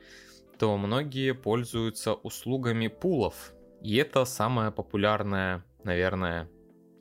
то 0.60 0.78
многие 0.78 1.34
пользуются 1.34 2.13
услугами 2.13 2.89
пулов. 2.89 3.54
И 3.82 3.95
это 3.95 4.25
самая 4.25 4.69
популярная, 4.69 5.63
наверное, 5.84 6.47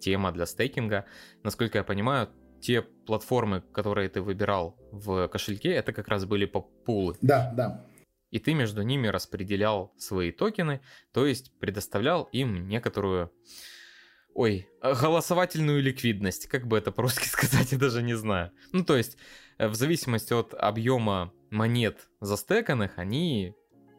тема 0.00 0.32
для 0.32 0.46
стейкинга. 0.46 1.04
Насколько 1.42 1.78
я 1.78 1.84
понимаю, 1.84 2.30
те 2.60 2.80
платформы, 2.80 3.60
которые 3.60 4.08
ты 4.08 4.22
выбирал 4.22 4.74
в 4.90 5.28
кошельке, 5.28 5.70
это 5.70 5.92
как 5.92 6.08
раз 6.08 6.24
были 6.24 6.46
по 6.46 6.62
пулы. 6.62 7.14
Да, 7.20 7.52
да. 7.54 7.84
И 8.30 8.38
ты 8.38 8.54
между 8.54 8.82
ними 8.82 9.08
распределял 9.08 9.92
свои 9.96 10.32
токены, 10.32 10.80
то 11.12 11.26
есть 11.26 11.52
предоставлял 11.58 12.24
им 12.32 12.68
некоторую, 12.68 13.32
ой, 14.34 14.68
голосовательную 14.82 15.82
ликвидность, 15.82 16.46
как 16.46 16.66
бы 16.66 16.78
это 16.78 16.92
по-русски 16.92 17.26
сказать, 17.28 17.72
я 17.72 17.78
даже 17.78 18.02
не 18.02 18.14
знаю. 18.14 18.52
Ну, 18.72 18.84
то 18.84 18.96
есть 18.96 19.16
э, 19.58 19.68
в 19.68 19.74
зависимости 19.74 20.32
от 20.32 20.54
объема 20.54 21.32
монет 21.50 22.08
застеканных, 22.20 22.98
они 22.98 23.54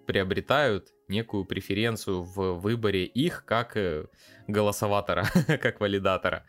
приобретают 0.06 0.90
некую 1.08 1.46
преференцию 1.46 2.24
в 2.24 2.60
выборе 2.60 3.06
их 3.06 3.46
как 3.46 3.78
э, 3.78 4.08
голосоватора, 4.48 5.26
как 5.48 5.80
валидатора. 5.80 6.46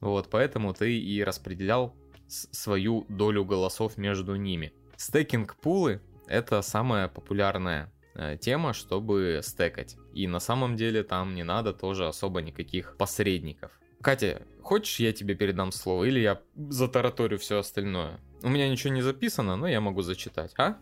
Вот, 0.00 0.30
поэтому 0.30 0.72
ты 0.74 0.98
и 0.98 1.22
распределял 1.22 1.96
свою 2.26 3.04
долю 3.08 3.44
голосов 3.44 3.96
между 3.98 4.36
ними. 4.36 4.72
Стейкинг-пулы— 4.96 6.00
это 6.30 6.62
самая 6.62 7.08
популярная 7.08 7.92
э, 8.14 8.36
тема, 8.40 8.72
чтобы 8.72 9.40
стекать. 9.42 9.96
И 10.14 10.26
на 10.26 10.40
самом 10.40 10.76
деле 10.76 11.02
там 11.02 11.34
не 11.34 11.42
надо 11.42 11.72
тоже 11.72 12.06
особо 12.06 12.40
никаких 12.40 12.96
посредников. 12.96 13.72
Катя, 14.00 14.42
хочешь 14.62 15.00
я 15.00 15.12
тебе 15.12 15.34
передам 15.34 15.72
слово 15.72 16.04
или 16.04 16.20
я 16.20 16.40
затараторю 16.56 17.38
все 17.38 17.58
остальное? 17.58 18.18
У 18.42 18.48
меня 18.48 18.68
ничего 18.68 18.94
не 18.94 19.02
записано, 19.02 19.56
но 19.56 19.68
я 19.68 19.80
могу 19.80 20.02
зачитать, 20.02 20.54
а? 20.56 20.78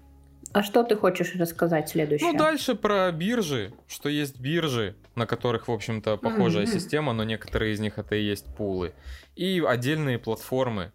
А 0.53 0.63
что 0.63 0.85
ты 0.85 0.97
хочешь 0.97 1.35
рассказать 1.35 1.89
следующее? 1.89 2.33
Ну, 2.33 2.39
дальше 2.39 2.75
про 2.75 3.11
биржи, 3.11 3.73
что 3.87 4.09
есть 4.09 4.39
биржи, 4.41 4.95
на 5.15 5.27
которых, 5.27 5.69
в 5.69 5.73
общем-то, 5.73 6.17
похожая 6.17 6.65
mm-hmm. 6.65 6.73
система, 6.73 7.13
но 7.13 7.25
некоторые 7.25 7.75
из 7.75 7.81
них 7.81 7.99
это 7.99 8.15
и 8.15 8.23
есть 8.23 8.47
пулы. 8.57 8.95
И 9.35 9.63
отдельные 9.67 10.19
платформы, 10.19 10.93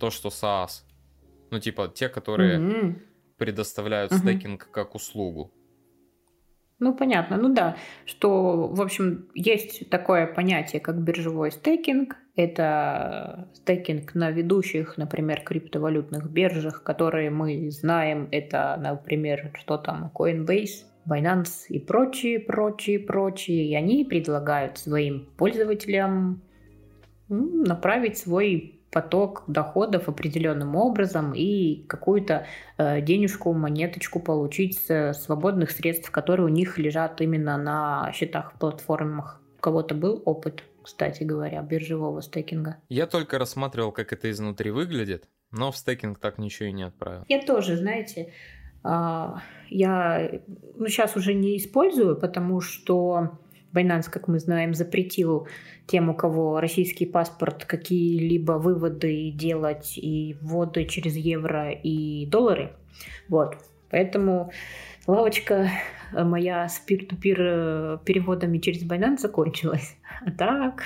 то, 0.00 0.10
что 0.10 0.30
SaaS. 0.30 0.84
Ну, 1.50 1.60
типа, 1.60 1.92
те, 1.94 2.08
которые 2.08 2.58
mm-hmm. 2.58 3.02
Предоставляют 3.38 4.12
mm-hmm. 4.12 4.18
стейкинг 4.18 4.70
как 4.70 4.94
услугу. 4.94 5.50
Ну, 6.80 6.94
понятно. 6.94 7.36
Ну 7.36 7.52
да, 7.52 7.76
что, 8.04 8.68
в 8.68 8.80
общем, 8.80 9.28
есть 9.34 9.90
такое 9.90 10.26
понятие, 10.26 10.80
как 10.80 11.02
биржевой 11.02 11.50
стейкинг. 11.50 12.16
Это 12.36 13.48
стейкинг 13.54 14.14
на 14.14 14.30
ведущих, 14.30 14.96
например, 14.96 15.40
криптовалютных 15.40 16.30
биржах, 16.30 16.84
которые 16.84 17.30
мы 17.30 17.68
знаем. 17.70 18.28
Это, 18.30 18.78
например, 18.80 19.50
что 19.54 19.76
там, 19.76 20.12
Coinbase, 20.14 20.84
Binance 21.08 21.66
и 21.68 21.80
прочие, 21.80 22.38
прочие, 22.38 23.00
прочие. 23.00 23.70
И 23.70 23.74
они 23.74 24.04
предлагают 24.04 24.78
своим 24.78 25.28
пользователям 25.36 26.42
направить 27.28 28.18
свой 28.18 28.77
поток 28.90 29.44
доходов 29.46 30.08
определенным 30.08 30.74
образом 30.76 31.32
и 31.34 31.84
какую-то 31.86 32.46
э, 32.78 33.00
денежку, 33.02 33.52
монеточку 33.52 34.20
получить 34.20 34.78
с 34.78 35.12
свободных 35.14 35.70
средств, 35.70 36.10
которые 36.10 36.46
у 36.46 36.48
них 36.48 36.78
лежат 36.78 37.20
именно 37.20 37.56
на 37.56 38.10
счетах 38.14 38.54
платформах. 38.58 39.40
У 39.58 39.60
кого-то 39.60 39.94
был 39.94 40.22
опыт, 40.24 40.64
кстати 40.82 41.22
говоря, 41.22 41.60
биржевого 41.62 42.20
стейкинга? 42.20 42.76
Я 42.88 43.06
только 43.06 43.38
рассматривал, 43.38 43.92
как 43.92 44.12
это 44.12 44.30
изнутри 44.30 44.70
выглядит, 44.70 45.28
но 45.50 45.70
в 45.70 45.76
стейкинг 45.76 46.18
так 46.18 46.38
ничего 46.38 46.68
и 46.68 46.72
не 46.72 46.84
отправил. 46.84 47.24
Я 47.28 47.42
тоже, 47.42 47.76
знаете, 47.76 48.32
а, 48.84 49.42
я 49.68 50.30
ну, 50.76 50.86
сейчас 50.86 51.16
уже 51.16 51.34
не 51.34 51.56
использую, 51.56 52.16
потому 52.16 52.60
что 52.60 53.38
Binance, 53.72 54.10
как 54.10 54.28
мы 54.28 54.38
знаем, 54.38 54.74
запретил 54.74 55.48
тем, 55.86 56.08
у 56.08 56.14
кого 56.14 56.60
российский 56.60 57.06
паспорт, 57.06 57.64
какие-либо 57.64 58.52
выводы 58.52 59.30
делать 59.30 59.94
и 59.96 60.36
вводы 60.40 60.84
через 60.84 61.16
евро 61.16 61.70
и 61.70 62.26
доллары. 62.26 62.72
Вот. 63.28 63.56
Поэтому 63.90 64.52
лавочка 65.06 65.70
моя 66.12 66.68
с 66.68 66.78
пир-ту-пир 66.78 67.38
э, 67.40 67.98
переводами 68.04 68.58
через 68.58 68.84
Binance 68.84 69.18
закончилась. 69.18 69.96
А 70.20 70.30
так, 70.32 70.82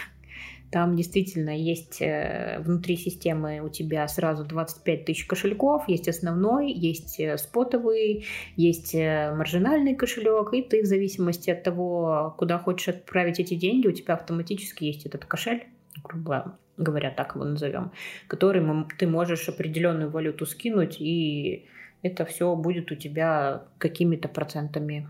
там 0.72 0.96
действительно 0.96 1.50
есть 1.50 2.00
э, 2.00 2.58
внутри 2.60 2.96
системы 2.96 3.60
у 3.60 3.68
тебя 3.68 4.08
сразу 4.08 4.42
25 4.42 5.04
тысяч 5.04 5.26
кошельков, 5.26 5.86
есть 5.86 6.08
основной, 6.08 6.72
есть 6.72 7.20
э, 7.20 7.36
спотовый, 7.36 8.24
есть 8.56 8.94
э, 8.94 9.34
маржинальный 9.36 9.94
кошелек, 9.94 10.54
и 10.54 10.62
ты 10.62 10.82
в 10.82 10.86
зависимости 10.86 11.50
от 11.50 11.62
того, 11.62 12.34
куда 12.38 12.58
хочешь 12.58 12.88
отправить 12.88 13.38
эти 13.38 13.54
деньги, 13.54 13.86
у 13.86 13.92
тебя 13.92 14.14
автоматически 14.14 14.84
есть 14.84 15.04
этот 15.04 15.26
кошель, 15.26 15.66
грубо 16.02 16.58
говоря, 16.78 17.10
так 17.10 17.34
его 17.34 17.44
назовем, 17.44 17.92
который 18.26 18.64
ты 18.98 19.06
можешь 19.06 19.50
определенную 19.50 20.10
валюту 20.10 20.46
скинуть, 20.46 20.96
и 21.00 21.66
это 22.00 22.24
все 22.24 22.56
будет 22.56 22.90
у 22.90 22.94
тебя 22.94 23.64
какими-то 23.76 24.28
процентами 24.28 25.06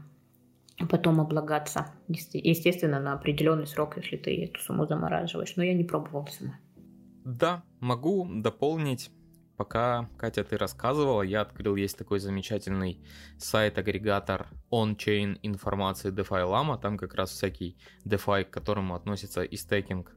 потом 0.86 1.20
облагаться. 1.20 1.92
Естественно, 2.08 3.00
на 3.00 3.14
определенный 3.14 3.66
срок, 3.66 3.96
если 3.96 4.16
ты 4.16 4.44
эту 4.44 4.60
сумму 4.60 4.86
замораживаешь. 4.86 5.56
Но 5.56 5.62
я 5.62 5.74
не 5.74 5.84
пробовала 5.84 6.26
сама. 6.26 6.58
Да, 7.24 7.62
могу 7.80 8.28
дополнить. 8.30 9.10
Пока, 9.56 10.08
Катя, 10.16 10.42
ты 10.42 10.56
рассказывала, 10.56 11.22
я 11.22 11.42
открыл, 11.42 11.76
есть 11.76 11.96
такой 11.96 12.18
замечательный 12.18 13.00
сайт-агрегатор 13.38 14.48
on-chain 14.72 15.38
информации 15.42 16.10
DeFi 16.10 16.44
Lama. 16.44 16.80
Там 16.80 16.98
как 16.98 17.14
раз 17.14 17.30
всякий 17.30 17.76
DeFi, 18.04 18.44
к 18.44 18.50
которому 18.50 18.94
относится 18.94 19.42
и 19.42 19.56
стейкинг, 19.56 20.10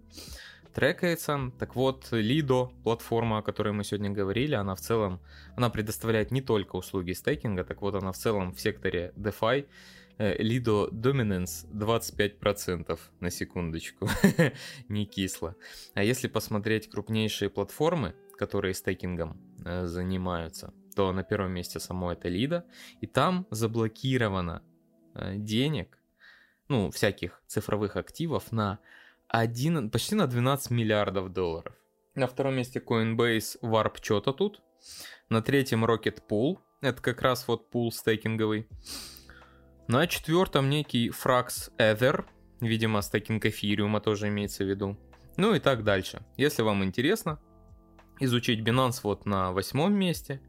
трекается. 0.73 1.51
Так 1.59 1.75
вот, 1.75 2.11
Lido, 2.11 2.71
платформа, 2.83 3.39
о 3.39 3.41
которой 3.43 3.73
мы 3.73 3.83
сегодня 3.83 4.09
говорили, 4.09 4.55
она 4.55 4.73
в 4.73 4.79
целом, 4.79 5.19
она 5.55 5.69
предоставляет 5.69 6.31
не 6.31 6.41
только 6.41 6.77
услуги 6.77 7.11
стейкинга, 7.11 7.65
так 7.65 7.81
вот 7.81 7.93
она 7.93 8.13
в 8.13 8.17
целом 8.17 8.51
в 8.51 8.59
секторе 8.59 9.13
DeFi 9.15 9.67
Lido 10.17 10.89
Dominance 10.91 11.67
25% 11.71 12.99
на 13.19 13.29
секундочку, 13.29 14.07
не 14.89 15.05
кисло. 15.05 15.55
А 15.93 16.03
если 16.03 16.27
посмотреть 16.27 16.89
крупнейшие 16.89 17.49
платформы, 17.49 18.15
которые 18.37 18.73
стейкингом 18.73 19.37
э, 19.65 19.85
занимаются, 19.85 20.73
то 20.95 21.11
на 21.11 21.23
первом 21.23 21.51
месте 21.51 21.79
само 21.79 22.13
это 22.13 22.29
Lido, 22.29 22.63
и 23.01 23.07
там 23.07 23.45
заблокировано 23.51 24.63
э, 25.13 25.35
денег, 25.35 25.97
ну, 26.67 26.89
всяких 26.91 27.41
цифровых 27.47 27.95
активов 27.95 28.51
на 28.51 28.79
1, 29.27 29.89
почти 29.89 30.15
на 30.15 30.27
12 30.27 30.71
миллиардов 30.71 31.33
долларов. 31.33 31.75
На 32.15 32.27
втором 32.27 32.55
месте 32.55 32.79
Coinbase 32.79 33.59
Warp 33.61 33.97
что-то 34.01 34.31
тут. 34.31 34.61
На 35.29 35.41
третьем 35.41 35.83
Rocket 35.83 36.21
Pool, 36.29 36.59
это 36.81 37.01
как 37.01 37.21
раз 37.21 37.47
вот 37.47 37.69
пул 37.69 37.91
стейкинговый. 37.91 38.67
На 39.87 40.07
четвертом 40.07 40.69
некий 40.69 41.09
Frax 41.09 41.71
Ether, 41.77 42.25
видимо, 42.59 43.01
стейкинг 43.01 43.45
эфириума 43.45 44.01
тоже 44.01 44.29
имеется 44.29 44.63
в 44.63 44.67
виду. 44.67 44.97
Ну 45.37 45.53
и 45.53 45.59
так 45.59 45.83
дальше. 45.83 46.25
Если 46.37 46.63
вам 46.63 46.83
интересно 46.83 47.39
изучить 48.19 48.67
Binance 48.67 49.01
вот 49.03 49.25
на 49.25 49.51
восьмом 49.51 49.93
месте 49.93 50.41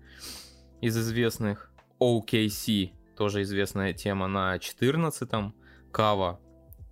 из 0.80 0.96
известных, 0.96 1.70
OKC, 2.00 2.92
тоже 3.14 3.42
известная 3.42 3.92
тема, 3.92 4.26
на 4.26 4.56
14-м, 4.56 5.54
Kava, 5.92 6.38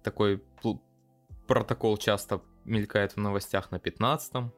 такой 0.03 0.43
протокол 1.47 1.97
часто 1.97 2.43
мелькает 2.65 3.13
в 3.13 3.21
новостях 3.21 3.71
на 3.71 3.77
15-м, 3.77 4.53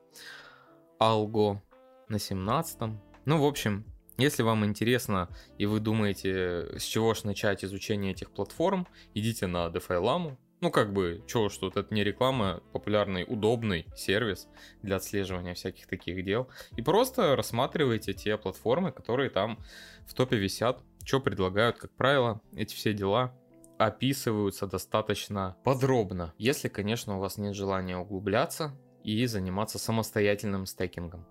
Algo 1.00 1.60
на 2.08 2.16
17-м. 2.16 3.00
Ну, 3.26 3.38
в 3.40 3.44
общем, 3.44 3.84
если 4.18 4.42
вам 4.42 4.64
интересно 4.64 5.28
и 5.58 5.66
вы 5.66 5.80
думаете, 5.80 6.78
с 6.78 6.82
чего 6.82 7.14
ж 7.14 7.24
начать 7.24 7.64
изучение 7.64 8.12
этих 8.12 8.30
платформ, 8.30 8.86
идите 9.14 9.46
на 9.46 9.66
DeFi 9.66 10.00
Lama. 10.00 10.36
Ну, 10.62 10.70
как 10.70 10.94
бы, 10.94 11.22
чего 11.26 11.50
ж 11.50 11.58
тут, 11.58 11.76
это 11.76 11.92
не 11.92 12.02
реклама, 12.02 12.62
популярный, 12.72 13.26
удобный 13.28 13.86
сервис 13.94 14.48
для 14.82 14.96
отслеживания 14.96 15.52
всяких 15.52 15.86
таких 15.86 16.24
дел. 16.24 16.48
И 16.76 16.82
просто 16.82 17.36
рассматривайте 17.36 18.14
те 18.14 18.38
платформы, 18.38 18.90
которые 18.90 19.28
там 19.28 19.58
в 20.06 20.14
топе 20.14 20.36
висят, 20.36 20.82
что 21.04 21.20
предлагают, 21.20 21.76
как 21.76 21.90
правило, 21.94 22.40
эти 22.54 22.74
все 22.74 22.94
дела 22.94 23.34
описываются 23.78 24.66
достаточно 24.66 25.56
подробно, 25.62 26.32
если, 26.38 26.68
конечно, 26.68 27.18
у 27.18 27.20
вас 27.20 27.36
нет 27.36 27.54
желания 27.54 27.98
углубляться 27.98 28.74
и 29.04 29.26
заниматься 29.26 29.78
самостоятельным 29.78 30.64
стейкингом. 30.64 31.26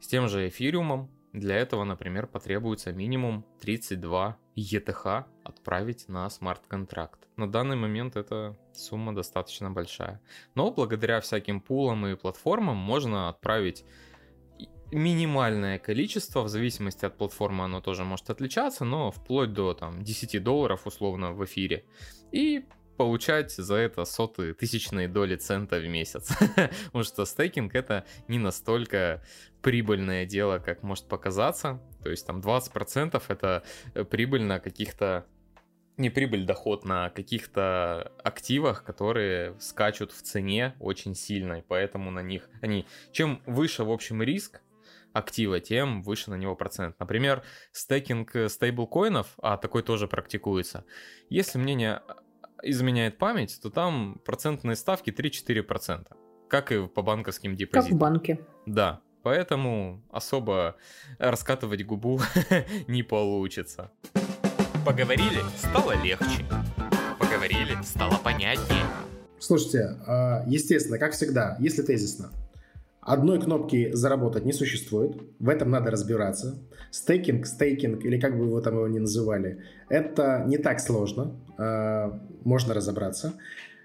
С 0.00 0.06
тем 0.06 0.28
же 0.28 0.48
эфириумом 0.48 1.10
для 1.32 1.56
этого, 1.56 1.84
например, 1.84 2.26
потребуется 2.26 2.92
минимум 2.92 3.44
32 3.60 4.36
ETH 4.56 5.24
отправить 5.44 6.08
на 6.08 6.28
смарт-контракт. 6.28 7.28
На 7.36 7.50
данный 7.50 7.76
момент 7.76 8.16
эта 8.16 8.58
сумма 8.72 9.14
достаточно 9.14 9.70
большая. 9.70 10.20
Но 10.54 10.72
благодаря 10.72 11.20
всяким 11.20 11.60
пулам 11.60 12.06
и 12.06 12.16
платформам 12.16 12.76
можно 12.76 13.28
отправить 13.28 13.84
минимальное 14.92 15.78
количество, 15.78 16.42
в 16.42 16.48
зависимости 16.48 17.04
от 17.04 17.16
платформы 17.16 17.64
оно 17.64 17.80
тоже 17.80 18.04
может 18.04 18.28
отличаться, 18.28 18.84
но 18.84 19.12
вплоть 19.12 19.52
до 19.52 19.74
там, 19.74 20.02
10 20.02 20.42
долларов 20.42 20.86
условно 20.86 21.32
в 21.32 21.44
эфире. 21.44 21.84
И 22.32 22.64
получать 23.00 23.50
за 23.50 23.76
это 23.76 24.04
сотые 24.04 24.52
тысячные 24.52 25.08
доли 25.08 25.34
цента 25.34 25.78
в 25.78 25.88
месяц. 25.88 26.36
Потому 26.84 27.02
что 27.02 27.24
стейкинг 27.24 27.74
это 27.74 28.04
не 28.28 28.38
настолько 28.38 29.22
прибыльное 29.62 30.26
дело, 30.26 30.58
как 30.58 30.82
может 30.82 31.08
показаться. 31.08 31.80
То 32.02 32.10
есть 32.10 32.26
там 32.26 32.40
20% 32.40 33.22
это 33.28 33.62
э, 33.94 34.04
прибыль 34.04 34.42
на 34.42 34.60
каких-то 34.60 35.24
не 35.96 36.10
прибыль, 36.10 36.44
доход 36.44 36.84
на 36.84 37.08
каких-то 37.08 38.12
активах, 38.22 38.84
которые 38.84 39.58
скачут 39.60 40.12
в 40.12 40.20
цене 40.20 40.74
очень 40.78 41.14
сильно, 41.14 41.54
и 41.54 41.62
поэтому 41.66 42.10
на 42.10 42.20
них 42.20 42.50
они... 42.60 42.86
Чем 43.12 43.40
выше, 43.46 43.82
в 43.84 43.90
общем, 43.90 44.22
риск 44.22 44.60
актива, 45.14 45.58
тем 45.58 46.02
выше 46.02 46.28
на 46.28 46.34
него 46.34 46.54
процент. 46.54 47.00
Например, 47.00 47.42
стейкинг 47.72 48.50
стейблкоинов, 48.50 49.28
а 49.40 49.56
такой 49.56 49.82
тоже 49.82 50.06
практикуется. 50.06 50.84
Если 51.30 51.58
мне 51.58 51.74
не 51.74 52.02
изменяет 52.62 53.18
память, 53.18 53.58
то 53.62 53.70
там 53.70 54.20
процентные 54.24 54.76
ставки 54.76 55.10
3-4%, 55.10 56.06
как 56.48 56.72
и 56.72 56.86
по 56.86 57.02
банковским 57.02 57.56
депозитам. 57.56 57.90
Как 57.90 57.92
в 57.92 57.98
банке. 57.98 58.40
Да, 58.66 59.00
поэтому 59.22 60.02
особо 60.10 60.76
раскатывать 61.18 61.84
губу 61.84 62.20
не 62.88 63.02
получится. 63.02 63.90
Поговорили, 64.84 65.40
стало 65.56 65.92
легче. 66.02 66.44
Поговорили, 67.18 67.76
стало 67.82 68.16
понятнее. 68.16 68.84
Слушайте, 69.38 69.96
а, 70.06 70.44
естественно, 70.46 70.98
как 70.98 71.12
всегда, 71.12 71.56
если 71.60 71.82
тезисно, 71.82 72.30
одной 73.12 73.40
кнопки 73.40 73.90
заработать 73.92 74.44
не 74.44 74.52
существует, 74.52 75.16
в 75.38 75.48
этом 75.48 75.70
надо 75.70 75.90
разбираться. 75.90 76.62
Стейкинг, 76.90 77.46
стейкинг, 77.46 78.04
или 78.04 78.18
как 78.18 78.38
бы 78.38 78.46
вы 78.46 78.62
там 78.62 78.74
его 78.74 78.88
ни 78.88 78.98
называли, 78.98 79.58
это 79.88 80.44
не 80.46 80.58
так 80.58 80.80
сложно, 80.80 81.36
а, 81.58 82.20
можно 82.44 82.74
разобраться. 82.74 83.34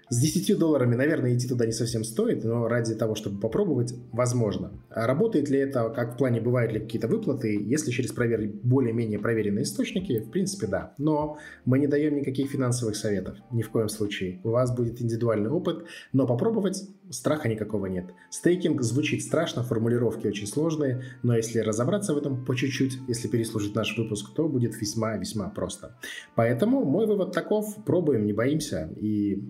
С 0.08 0.20
10 0.20 0.56
долларами, 0.56 0.94
наверное, 0.94 1.34
идти 1.34 1.48
туда 1.48 1.66
не 1.66 1.72
совсем 1.72 2.04
стоит, 2.04 2.44
но 2.44 2.68
ради 2.68 2.94
того, 2.94 3.16
чтобы 3.16 3.40
попробовать, 3.40 3.92
возможно. 4.12 4.72
А 4.88 5.04
работает 5.04 5.48
ли 5.50 5.58
это, 5.58 5.90
как 5.90 6.14
в 6.14 6.16
плане, 6.16 6.40
бывают 6.40 6.72
ли 6.72 6.78
какие-то 6.78 7.08
выплаты, 7.08 7.60
если 7.60 7.90
через 7.90 8.12
провер... 8.12 8.52
более-менее 8.62 9.18
проверенные 9.18 9.64
источники, 9.64 10.20
в 10.20 10.30
принципе, 10.30 10.68
да. 10.68 10.94
Но 10.98 11.38
мы 11.64 11.80
не 11.80 11.88
даем 11.88 12.14
никаких 12.14 12.50
финансовых 12.50 12.94
советов, 12.94 13.36
ни 13.50 13.62
в 13.62 13.70
коем 13.70 13.88
случае. 13.88 14.40
У 14.44 14.50
вас 14.50 14.74
будет 14.74 15.02
индивидуальный 15.02 15.50
опыт, 15.50 15.86
но 16.12 16.24
попробовать 16.28 16.84
страха 17.10 17.48
никакого 17.48 17.86
нет. 17.86 18.06
Стейкинг 18.30 18.82
звучит 18.82 19.22
страшно, 19.22 19.64
формулировки 19.64 20.28
очень 20.28 20.46
сложные, 20.46 21.02
но 21.24 21.36
если 21.36 21.58
разобраться 21.58 22.14
в 22.14 22.18
этом 22.18 22.44
по 22.44 22.54
чуть-чуть, 22.54 22.98
если 23.08 23.26
переслушать 23.26 23.74
наш 23.74 23.98
выпуск, 23.98 24.32
то 24.36 24.48
будет 24.48 24.80
весьма-весьма 24.80 25.48
просто. 25.48 25.98
Поэтому 26.36 26.84
мой 26.84 27.06
вывод 27.06 27.32
таков, 27.32 27.84
пробуем, 27.84 28.24
не 28.24 28.32
боимся 28.32 28.88
и 28.96 29.42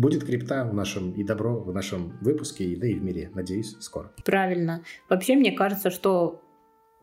Будет 0.00 0.24
крипта 0.24 0.64
в 0.64 0.72
нашем 0.72 1.12
и 1.12 1.22
добро 1.22 1.60
в 1.60 1.74
нашем 1.74 2.16
выпуске, 2.22 2.64
и 2.64 2.74
да 2.74 2.86
и 2.86 2.94
в 2.94 3.04
мире, 3.04 3.30
надеюсь, 3.34 3.76
скоро. 3.80 4.10
Правильно. 4.24 4.82
Вообще, 5.10 5.36
мне 5.36 5.52
кажется, 5.52 5.90
что 5.90 6.40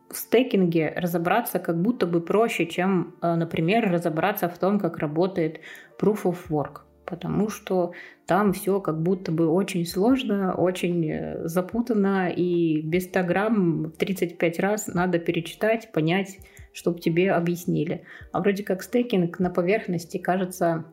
в 0.09 0.17
стейкинге 0.17 0.93
разобраться 0.95 1.59
как 1.59 1.79
будто 1.79 2.07
бы 2.07 2.21
проще, 2.21 2.65
чем, 2.65 3.13
э, 3.21 3.35
например, 3.35 3.91
разобраться 3.91 4.49
в 4.49 4.57
том, 4.57 4.79
как 4.79 4.97
работает 4.97 5.59
Proof 6.01 6.23
of 6.23 6.37
Work. 6.49 6.79
Потому 7.05 7.49
что 7.49 7.91
там 8.25 8.51
все 8.51 8.81
как 8.81 8.99
будто 9.03 9.31
бы 9.31 9.47
очень 9.47 9.85
сложно, 9.85 10.55
очень 10.55 11.07
э, 11.07 11.47
запутанно, 11.47 12.29
и 12.29 12.81
без 12.81 13.03
100 13.05 13.23
грамм 13.25 13.93
35 13.95 14.59
раз 14.59 14.87
надо 14.87 15.19
перечитать, 15.19 15.91
понять, 15.91 16.39
чтобы 16.73 16.99
тебе 16.99 17.31
объяснили. 17.31 18.05
А 18.31 18.39
вроде 18.41 18.63
как 18.63 18.81
стейкинг 18.81 19.37
на 19.37 19.51
поверхности 19.51 20.17
кажется 20.17 20.85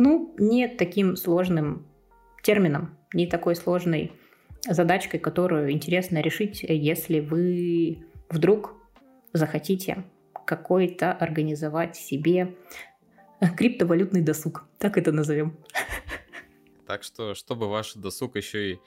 ну, 0.00 0.34
не 0.38 0.68
таким 0.68 1.16
сложным 1.16 1.86
термином, 2.42 2.96
не 3.12 3.26
такой 3.26 3.56
сложной 3.56 4.12
задачкой, 4.68 5.20
которую 5.20 5.70
интересно 5.70 6.20
решить, 6.20 6.62
если 6.62 7.20
вы 7.20 8.04
вдруг 8.28 8.74
захотите 9.32 10.04
какой-то 10.44 11.12
организовать 11.12 11.96
себе 11.96 12.56
криптовалютный 13.56 14.22
досуг. 14.22 14.64
Так 14.78 14.96
это 14.98 15.12
назовем. 15.12 15.56
Так 16.86 17.02
что, 17.02 17.34
чтобы 17.34 17.68
ваш 17.68 17.94
досуг 17.94 18.36
еще 18.36 18.72
и 18.72 18.78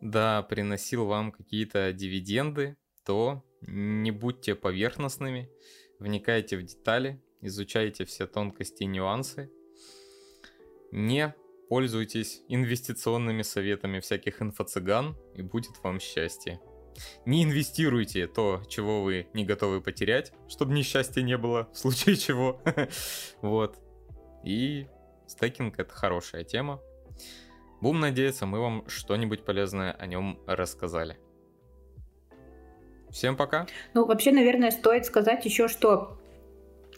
да, 0.00 0.42
приносил 0.42 1.06
вам 1.06 1.30
какие-то 1.30 1.92
дивиденды, 1.92 2.76
то 3.04 3.44
не 3.60 4.10
будьте 4.10 4.54
поверхностными, 4.54 5.50
вникайте 5.98 6.56
в 6.56 6.62
детали, 6.62 7.22
изучайте 7.40 8.04
все 8.04 8.26
тонкости 8.26 8.82
и 8.82 8.86
нюансы, 8.86 9.50
не 10.92 11.34
пользуйтесь 11.68 12.42
инвестиционными 12.48 13.42
советами 13.42 14.00
всяких 14.00 14.40
инфо-цыган, 14.40 15.16
и 15.34 15.42
будет 15.42 15.82
вам 15.82 16.00
счастье. 16.00 16.60
Не 17.24 17.44
инвестируйте 17.44 18.26
то, 18.26 18.62
чего 18.68 19.02
вы 19.02 19.28
не 19.34 19.44
готовы 19.44 19.80
потерять, 19.80 20.32
чтобы 20.48 20.72
несчастья 20.72 21.22
не 21.22 21.36
было, 21.36 21.68
в 21.72 21.78
случае 21.78 22.16
чего. 22.16 22.60
вот. 23.42 23.78
И 24.44 24.86
стейкинг 25.26 25.78
это 25.78 25.92
хорошая 25.92 26.44
тема. 26.44 26.80
Будем 27.80 28.00
надеяться, 28.00 28.46
мы 28.46 28.60
вам 28.60 28.88
что-нибудь 28.88 29.44
полезное 29.44 29.92
о 29.92 30.06
нем 30.06 30.40
рассказали. 30.46 31.18
Всем 33.10 33.36
пока. 33.36 33.66
Ну, 33.94 34.04
вообще, 34.06 34.32
наверное, 34.32 34.70
стоит 34.70 35.04
сказать 35.06 35.44
еще, 35.44 35.68
что 35.68 36.18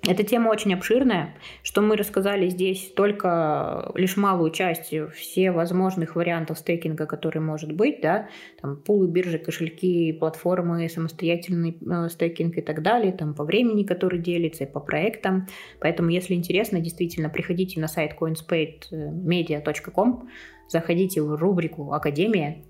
эта 0.07 0.23
тема 0.23 0.51
очень 0.51 0.73
обширная, 0.75 1.35
что 1.63 1.83
мы 1.83 1.97
рассказали 1.97 2.49
здесь 2.49 2.93
только 2.95 3.91
лишь 3.95 4.17
малую 4.17 4.53
часть 4.53 4.95
все 5.15 5.51
возможных 5.51 6.15
вариантов 6.15 6.59
стейкинга, 6.59 7.07
который 7.07 7.41
может 7.41 7.73
быть, 7.73 8.01
да, 8.01 8.29
там 8.61 8.77
пулы, 8.77 9.09
биржи, 9.09 9.39
кошельки, 9.39 10.13
платформы, 10.13 10.89
самостоятельный 10.89 11.77
э, 11.81 12.09
стейкинг 12.11 12.59
и 12.59 12.61
так 12.61 12.83
далее, 12.83 13.13
там 13.13 13.35
по 13.35 13.43
времени, 13.45 13.83
который 13.83 14.21
делится, 14.21 14.63
и 14.65 14.71
по 14.71 14.79
проектам. 14.79 15.49
Поэтому, 15.81 16.11
если 16.11 16.35
интересно, 16.35 16.79
действительно, 16.81 17.29
приходите 17.29 17.81
на 17.81 17.89
сайт 17.89 18.15
coinspademedia.com, 18.19 20.29
заходите 20.69 21.23
в 21.23 21.35
рубрику 21.35 21.93
«Академия», 21.93 22.63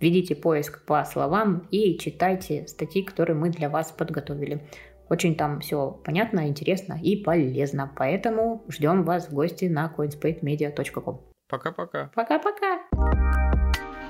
введите 0.00 0.34
поиск 0.34 0.84
по 0.84 1.04
словам 1.04 1.68
и 1.70 1.96
читайте 1.98 2.66
статьи, 2.66 3.02
которые 3.02 3.36
мы 3.36 3.50
для 3.50 3.68
вас 3.68 3.92
подготовили. 3.92 4.66
Очень 5.08 5.36
там 5.36 5.60
все 5.60 5.90
понятно, 6.04 6.48
интересно 6.48 6.98
и 7.00 7.22
полезно. 7.22 7.92
Поэтому 7.96 8.64
ждем 8.68 9.04
вас 9.04 9.28
в 9.28 9.34
гости 9.34 9.66
на 9.66 9.92
coinspademedia.com. 9.96 11.20
Пока-пока. 11.48 12.10
Пока-пока. 12.14 12.80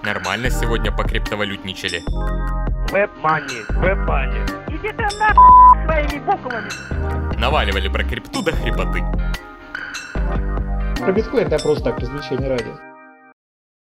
Нормально 0.02 0.50
сегодня 0.50 0.90
покриптовалютничали. 0.90 2.00
Веб-мани, 2.90 3.62
веб-мани. 3.70 4.38
Иди 4.68 4.92
ты 4.92 5.02
нахуй 5.18 5.85
своими 5.85 6.24
буквами. 6.24 7.40
Наваливали 7.40 7.88
про 7.88 8.04
крипту 8.04 8.42
до 8.42 8.52
хрипоты. 8.52 9.02
Про 10.98 11.12
биткоин 11.12 11.46
это 11.48 11.62
просто 11.62 11.85
так, 11.85 11.98
развлечение 11.98 12.48
ради. 12.48 12.95